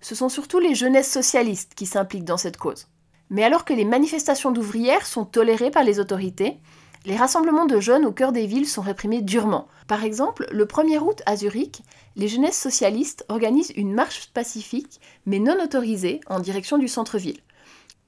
Ce 0.00 0.14
sont 0.14 0.28
surtout 0.28 0.60
les 0.60 0.76
jeunesses 0.76 1.10
socialistes 1.10 1.74
qui 1.74 1.84
s'impliquent 1.84 2.24
dans 2.24 2.36
cette 2.36 2.58
cause. 2.58 2.86
Mais 3.28 3.42
alors 3.42 3.64
que 3.64 3.72
les 3.72 3.84
manifestations 3.84 4.52
d'ouvrières 4.52 5.04
sont 5.04 5.24
tolérées 5.24 5.72
par 5.72 5.82
les 5.82 5.98
autorités, 5.98 6.58
les 7.06 7.16
rassemblements 7.16 7.66
de 7.66 7.80
jeunes 7.80 8.06
au 8.06 8.12
cœur 8.12 8.30
des 8.30 8.46
villes 8.46 8.68
sont 8.68 8.82
réprimés 8.82 9.20
durement. 9.20 9.66
Par 9.88 10.04
exemple, 10.04 10.46
le 10.52 10.64
1er 10.64 10.98
août 10.98 11.22
à 11.26 11.34
Zurich, 11.34 11.82
les 12.14 12.28
jeunesses 12.28 12.58
socialistes 12.58 13.24
organisent 13.28 13.72
une 13.76 13.92
marche 13.92 14.30
pacifique, 14.32 15.00
mais 15.24 15.40
non 15.40 15.60
autorisée, 15.62 16.20
en 16.28 16.38
direction 16.38 16.78
du 16.78 16.86
centre-ville. 16.86 17.40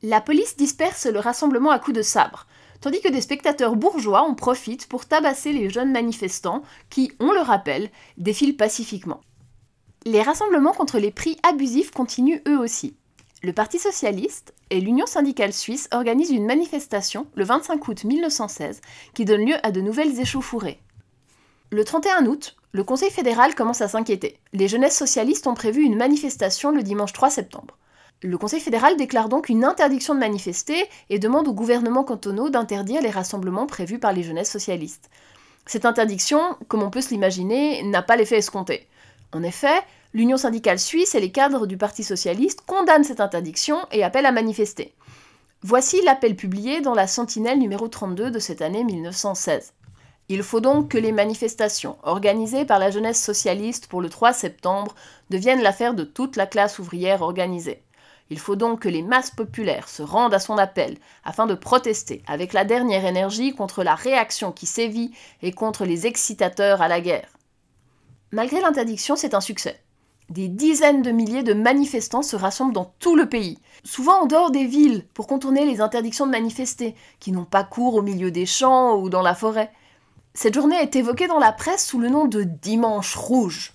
La 0.02 0.20
police 0.20 0.56
disperse 0.56 1.06
le 1.06 1.18
rassemblement 1.18 1.70
à 1.70 1.80
coups 1.80 1.96
de 1.96 2.02
sabre, 2.02 2.46
tandis 2.80 3.00
que 3.00 3.08
des 3.08 3.20
spectateurs 3.20 3.76
bourgeois 3.76 4.22
en 4.22 4.34
profitent 4.34 4.86
pour 4.86 5.06
tabasser 5.06 5.52
les 5.52 5.70
jeunes 5.70 5.92
manifestants 5.92 6.62
qui, 6.90 7.12
on 7.20 7.32
le 7.32 7.40
rappelle, 7.40 7.90
défilent 8.16 8.56
pacifiquement. 8.56 9.20
Les 10.04 10.22
rassemblements 10.22 10.72
contre 10.72 10.98
les 10.98 11.10
prix 11.10 11.36
abusifs 11.42 11.90
continuent 11.90 12.42
eux 12.48 12.58
aussi. 12.58 12.96
Le 13.42 13.52
Parti 13.52 13.78
socialiste 13.78 14.54
et 14.70 14.80
l'Union 14.80 15.06
syndicale 15.06 15.52
suisse 15.52 15.88
organisent 15.92 16.30
une 16.30 16.46
manifestation 16.46 17.26
le 17.34 17.44
25 17.44 17.86
août 17.86 18.04
1916 18.04 18.80
qui 19.14 19.24
donne 19.24 19.46
lieu 19.46 19.54
à 19.62 19.70
de 19.70 19.80
nouvelles 19.80 20.20
échauffourées. 20.20 20.80
Le 21.70 21.84
31 21.84 22.26
août, 22.26 22.56
le 22.72 22.82
Conseil 22.82 23.10
fédéral 23.10 23.54
commence 23.54 23.80
à 23.80 23.88
s'inquiéter. 23.88 24.38
Les 24.52 24.68
jeunesses 24.68 24.96
socialistes 24.96 25.46
ont 25.46 25.54
prévu 25.54 25.82
une 25.82 25.96
manifestation 25.96 26.70
le 26.70 26.82
dimanche 26.82 27.12
3 27.12 27.30
septembre. 27.30 27.76
Le 28.20 28.36
Conseil 28.36 28.58
fédéral 28.58 28.96
déclare 28.96 29.28
donc 29.28 29.48
une 29.48 29.64
interdiction 29.64 30.12
de 30.12 30.18
manifester 30.18 30.84
et 31.08 31.20
demande 31.20 31.46
aux 31.46 31.52
gouvernements 31.52 32.02
cantonaux 32.02 32.50
d'interdire 32.50 33.00
les 33.00 33.10
rassemblements 33.10 33.66
prévus 33.66 34.00
par 34.00 34.12
les 34.12 34.24
jeunesses 34.24 34.50
socialistes. 34.50 35.08
Cette 35.66 35.86
interdiction, 35.86 36.40
comme 36.66 36.82
on 36.82 36.90
peut 36.90 37.00
se 37.00 37.10
l'imaginer, 37.10 37.84
n'a 37.84 38.02
pas 38.02 38.16
l'effet 38.16 38.38
escompté. 38.38 38.88
En 39.32 39.44
effet, 39.44 39.82
l'Union 40.14 40.36
syndicale 40.36 40.80
suisse 40.80 41.14
et 41.14 41.20
les 41.20 41.30
cadres 41.30 41.68
du 41.68 41.76
Parti 41.76 42.02
socialiste 42.02 42.62
condamnent 42.62 43.04
cette 43.04 43.20
interdiction 43.20 43.78
et 43.92 44.02
appellent 44.02 44.26
à 44.26 44.32
manifester. 44.32 44.94
Voici 45.62 46.02
l'appel 46.02 46.34
publié 46.34 46.80
dans 46.80 46.94
la 46.94 47.06
Sentinelle 47.06 47.60
numéro 47.60 47.86
32 47.86 48.32
de 48.32 48.38
cette 48.40 48.62
année 48.62 48.82
1916. 48.82 49.74
Il 50.28 50.42
faut 50.42 50.60
donc 50.60 50.88
que 50.88 50.98
les 50.98 51.12
manifestations 51.12 51.98
organisées 52.02 52.64
par 52.64 52.80
la 52.80 52.90
jeunesse 52.90 53.22
socialiste 53.22 53.86
pour 53.86 54.00
le 54.00 54.08
3 54.08 54.32
septembre 54.32 54.96
deviennent 55.30 55.62
l'affaire 55.62 55.94
de 55.94 56.02
toute 56.02 56.34
la 56.34 56.46
classe 56.46 56.80
ouvrière 56.80 57.22
organisée. 57.22 57.80
Il 58.30 58.38
faut 58.38 58.56
donc 58.56 58.80
que 58.80 58.88
les 58.88 59.02
masses 59.02 59.30
populaires 59.30 59.88
se 59.88 60.02
rendent 60.02 60.34
à 60.34 60.38
son 60.38 60.58
appel 60.58 60.98
afin 61.24 61.46
de 61.46 61.54
protester 61.54 62.22
avec 62.26 62.52
la 62.52 62.64
dernière 62.64 63.06
énergie 63.06 63.54
contre 63.54 63.82
la 63.82 63.94
réaction 63.94 64.52
qui 64.52 64.66
sévit 64.66 65.12
et 65.42 65.52
contre 65.52 65.84
les 65.84 66.06
excitateurs 66.06 66.82
à 66.82 66.88
la 66.88 67.00
guerre. 67.00 67.28
Malgré 68.30 68.60
l'interdiction, 68.60 69.16
c'est 69.16 69.32
un 69.34 69.40
succès. 69.40 69.80
Des 70.28 70.48
dizaines 70.48 71.00
de 71.00 71.10
milliers 71.10 71.42
de 71.42 71.54
manifestants 71.54 72.22
se 72.22 72.36
rassemblent 72.36 72.74
dans 72.74 72.92
tout 72.98 73.16
le 73.16 73.26
pays, 73.26 73.58
souvent 73.82 74.24
en 74.24 74.26
dehors 74.26 74.50
des 74.50 74.66
villes, 74.66 75.06
pour 75.14 75.26
contourner 75.26 75.64
les 75.64 75.80
interdictions 75.80 76.26
de 76.26 76.32
manifester, 76.32 76.94
qui 77.18 77.32
n'ont 77.32 77.46
pas 77.46 77.64
cours 77.64 77.94
au 77.94 78.02
milieu 78.02 78.30
des 78.30 78.44
champs 78.44 78.96
ou 78.96 79.08
dans 79.08 79.22
la 79.22 79.34
forêt. 79.34 79.72
Cette 80.34 80.52
journée 80.52 80.76
est 80.76 80.96
évoquée 80.96 81.28
dans 81.28 81.38
la 81.38 81.52
presse 81.52 81.86
sous 81.86 81.98
le 81.98 82.10
nom 82.10 82.26
de 82.26 82.42
Dimanche 82.42 83.16
rouge. 83.16 83.72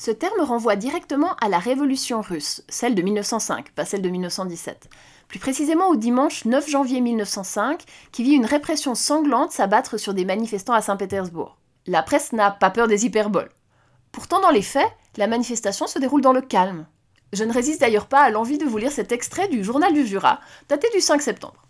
Ce 0.00 0.12
terme 0.12 0.40
renvoie 0.42 0.76
directement 0.76 1.34
à 1.40 1.48
la 1.48 1.58
Révolution 1.58 2.20
russe, 2.20 2.62
celle 2.68 2.94
de 2.94 3.02
1905, 3.02 3.72
pas 3.72 3.84
celle 3.84 4.00
de 4.00 4.08
1917. 4.08 4.88
Plus 5.26 5.40
précisément 5.40 5.88
au 5.88 5.96
dimanche 5.96 6.44
9 6.44 6.70
janvier 6.70 7.00
1905, 7.00 7.82
qui 8.12 8.22
vit 8.22 8.34
une 8.34 8.46
répression 8.46 8.94
sanglante 8.94 9.50
s'abattre 9.50 9.98
sur 9.98 10.14
des 10.14 10.24
manifestants 10.24 10.72
à 10.72 10.82
Saint-Pétersbourg. 10.82 11.58
La 11.88 12.04
presse 12.04 12.32
n'a 12.32 12.52
pas 12.52 12.70
peur 12.70 12.86
des 12.86 13.06
hyperboles. 13.06 13.50
Pourtant, 14.12 14.40
dans 14.40 14.52
les 14.52 14.62
faits, 14.62 14.86
la 15.16 15.26
manifestation 15.26 15.88
se 15.88 15.98
déroule 15.98 16.22
dans 16.22 16.32
le 16.32 16.42
calme. 16.42 16.86
Je 17.32 17.42
ne 17.42 17.52
résiste 17.52 17.80
d'ailleurs 17.80 18.06
pas 18.06 18.20
à 18.20 18.30
l'envie 18.30 18.58
de 18.58 18.66
vous 18.66 18.78
lire 18.78 18.92
cet 18.92 19.10
extrait 19.10 19.48
du 19.48 19.64
Journal 19.64 19.92
du 19.92 20.06
Jura, 20.06 20.38
daté 20.68 20.86
du 20.94 21.00
5 21.00 21.20
septembre. 21.20 21.66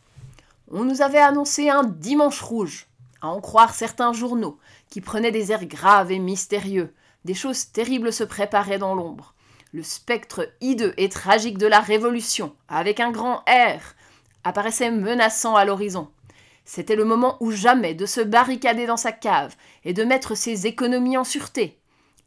On 0.70 0.84
nous 0.84 1.00
avait 1.00 1.16
annoncé 1.16 1.70
un 1.70 1.82
dimanche 1.82 2.42
rouge, 2.42 2.88
à 3.22 3.28
en 3.28 3.40
croire 3.40 3.72
certains 3.72 4.12
journaux, 4.12 4.58
qui 4.90 5.00
prenaient 5.00 5.32
des 5.32 5.50
airs 5.50 5.64
graves 5.64 6.12
et 6.12 6.18
mystérieux, 6.18 6.92
des 7.28 7.34
choses 7.34 7.72
terribles 7.72 8.10
se 8.10 8.24
préparaient 8.24 8.78
dans 8.78 8.94
l'ombre. 8.94 9.34
Le 9.74 9.82
spectre 9.82 10.48
hideux 10.62 10.94
et 10.96 11.10
tragique 11.10 11.58
de 11.58 11.66
la 11.66 11.78
Révolution, 11.78 12.54
avec 12.70 13.00
un 13.00 13.10
grand 13.10 13.40
R, 13.46 13.82
apparaissait 14.44 14.90
menaçant 14.90 15.54
à 15.54 15.66
l'horizon. 15.66 16.08
C'était 16.64 16.96
le 16.96 17.04
moment 17.04 17.36
ou 17.40 17.50
jamais 17.50 17.92
de 17.92 18.06
se 18.06 18.22
barricader 18.22 18.86
dans 18.86 18.96
sa 18.96 19.12
cave 19.12 19.54
et 19.84 19.92
de 19.92 20.04
mettre 20.04 20.34
ses 20.34 20.66
économies 20.66 21.18
en 21.18 21.24
sûreté. 21.24 21.76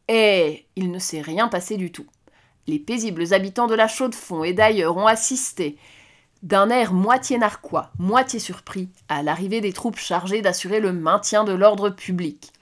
Et 0.08 0.68
il 0.76 0.92
ne 0.92 1.00
s'est 1.00 1.22
rien 1.22 1.48
passé 1.48 1.78
du 1.78 1.92
tout. 1.92 2.06
Les 2.68 2.78
paisibles 2.78 3.34
habitants 3.34 3.66
de 3.66 3.74
la 3.74 3.88
Chaux-de-Fonds 3.88 4.44
et 4.44 4.54
d'ailleurs 4.54 4.98
ont 4.98 5.08
assisté, 5.08 5.80
d'un 6.44 6.70
air 6.70 6.94
moitié 6.94 7.40
narquois, 7.40 7.92
moitié 7.98 8.38
surpris, 8.38 8.88
à 9.10 9.24
l'arrivée 9.24 9.62
des 9.62 9.74
troupes 9.74 9.98
chargées 9.98 10.44
d'assurer 10.44 10.80
le 10.80 10.94
maintien 10.94 11.44
de 11.44 11.54
l'ordre 11.54 11.90
public. 11.90 12.54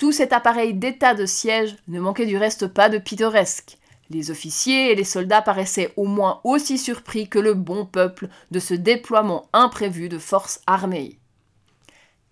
Tout 0.00 0.12
cet 0.12 0.32
appareil 0.32 0.72
d'état 0.72 1.12
de 1.12 1.26
siège 1.26 1.76
ne 1.86 2.00
manquait 2.00 2.24
du 2.24 2.38
reste 2.38 2.66
pas 2.66 2.88
de 2.88 2.96
pittoresque. 2.96 3.76
Les 4.08 4.30
officiers 4.30 4.90
et 4.90 4.94
les 4.94 5.04
soldats 5.04 5.42
paraissaient 5.42 5.92
au 5.98 6.06
moins 6.06 6.40
aussi 6.42 6.78
surpris 6.78 7.28
que 7.28 7.38
le 7.38 7.52
bon 7.52 7.84
peuple 7.84 8.28
de 8.50 8.60
ce 8.60 8.72
déploiement 8.72 9.44
imprévu 9.52 10.08
de 10.08 10.16
forces 10.16 10.62
armées. 10.66 11.18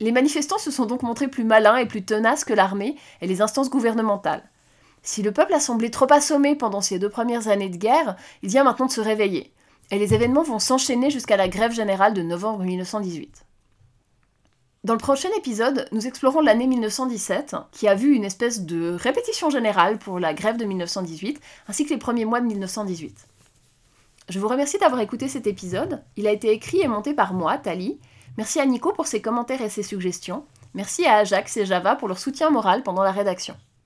Les 0.00 0.12
manifestants 0.12 0.56
se 0.56 0.70
sont 0.70 0.86
donc 0.86 1.02
montrés 1.02 1.28
plus 1.28 1.44
malins 1.44 1.76
et 1.76 1.84
plus 1.84 2.06
tenaces 2.06 2.46
que 2.46 2.54
l'armée 2.54 2.96
et 3.20 3.26
les 3.26 3.42
instances 3.42 3.68
gouvernementales. 3.68 4.48
Si 5.02 5.22
le 5.22 5.32
peuple 5.32 5.52
a 5.52 5.60
semblé 5.60 5.90
trop 5.90 6.10
assommé 6.10 6.56
pendant 6.56 6.80
ces 6.80 6.98
deux 6.98 7.10
premières 7.10 7.48
années 7.48 7.68
de 7.68 7.76
guerre, 7.76 8.16
il 8.42 8.48
vient 8.48 8.64
maintenant 8.64 8.86
de 8.86 8.92
se 8.92 9.02
réveiller. 9.02 9.52
Et 9.90 9.98
les 9.98 10.14
événements 10.14 10.42
vont 10.42 10.58
s'enchaîner 10.58 11.10
jusqu'à 11.10 11.36
la 11.36 11.48
grève 11.48 11.72
générale 11.72 12.14
de 12.14 12.22
novembre 12.22 12.64
1918. 12.64 13.44
Dans 14.84 14.94
le 14.94 14.98
prochain 14.98 15.28
épisode, 15.36 15.88
nous 15.90 16.06
explorons 16.06 16.40
l'année 16.40 16.68
1917, 16.68 17.56
qui 17.72 17.88
a 17.88 17.96
vu 17.96 18.14
une 18.14 18.24
espèce 18.24 18.62
de 18.62 18.92
répétition 18.92 19.50
générale 19.50 19.98
pour 19.98 20.20
la 20.20 20.34
grève 20.34 20.56
de 20.56 20.64
1918, 20.64 21.40
ainsi 21.66 21.84
que 21.84 21.90
les 21.90 21.98
premiers 21.98 22.24
mois 22.24 22.40
de 22.40 22.46
1918. 22.46 23.26
Je 24.28 24.38
vous 24.38 24.46
remercie 24.46 24.78
d'avoir 24.78 25.00
écouté 25.00 25.26
cet 25.26 25.48
épisode. 25.48 26.02
Il 26.16 26.28
a 26.28 26.32
été 26.32 26.52
écrit 26.52 26.80
et 26.80 26.88
monté 26.88 27.12
par 27.12 27.34
moi, 27.34 27.58
Tali. 27.58 27.98
Merci 28.36 28.60
à 28.60 28.66
Nico 28.66 28.92
pour 28.92 29.08
ses 29.08 29.20
commentaires 29.20 29.62
et 29.62 29.68
ses 29.68 29.82
suggestions. 29.82 30.44
Merci 30.74 31.06
à 31.06 31.16
Ajax 31.16 31.56
et 31.56 31.66
Java 31.66 31.96
pour 31.96 32.06
leur 32.06 32.18
soutien 32.18 32.50
moral 32.50 32.84
pendant 32.84 33.02
la 33.02 33.10
rédaction. 33.10 33.56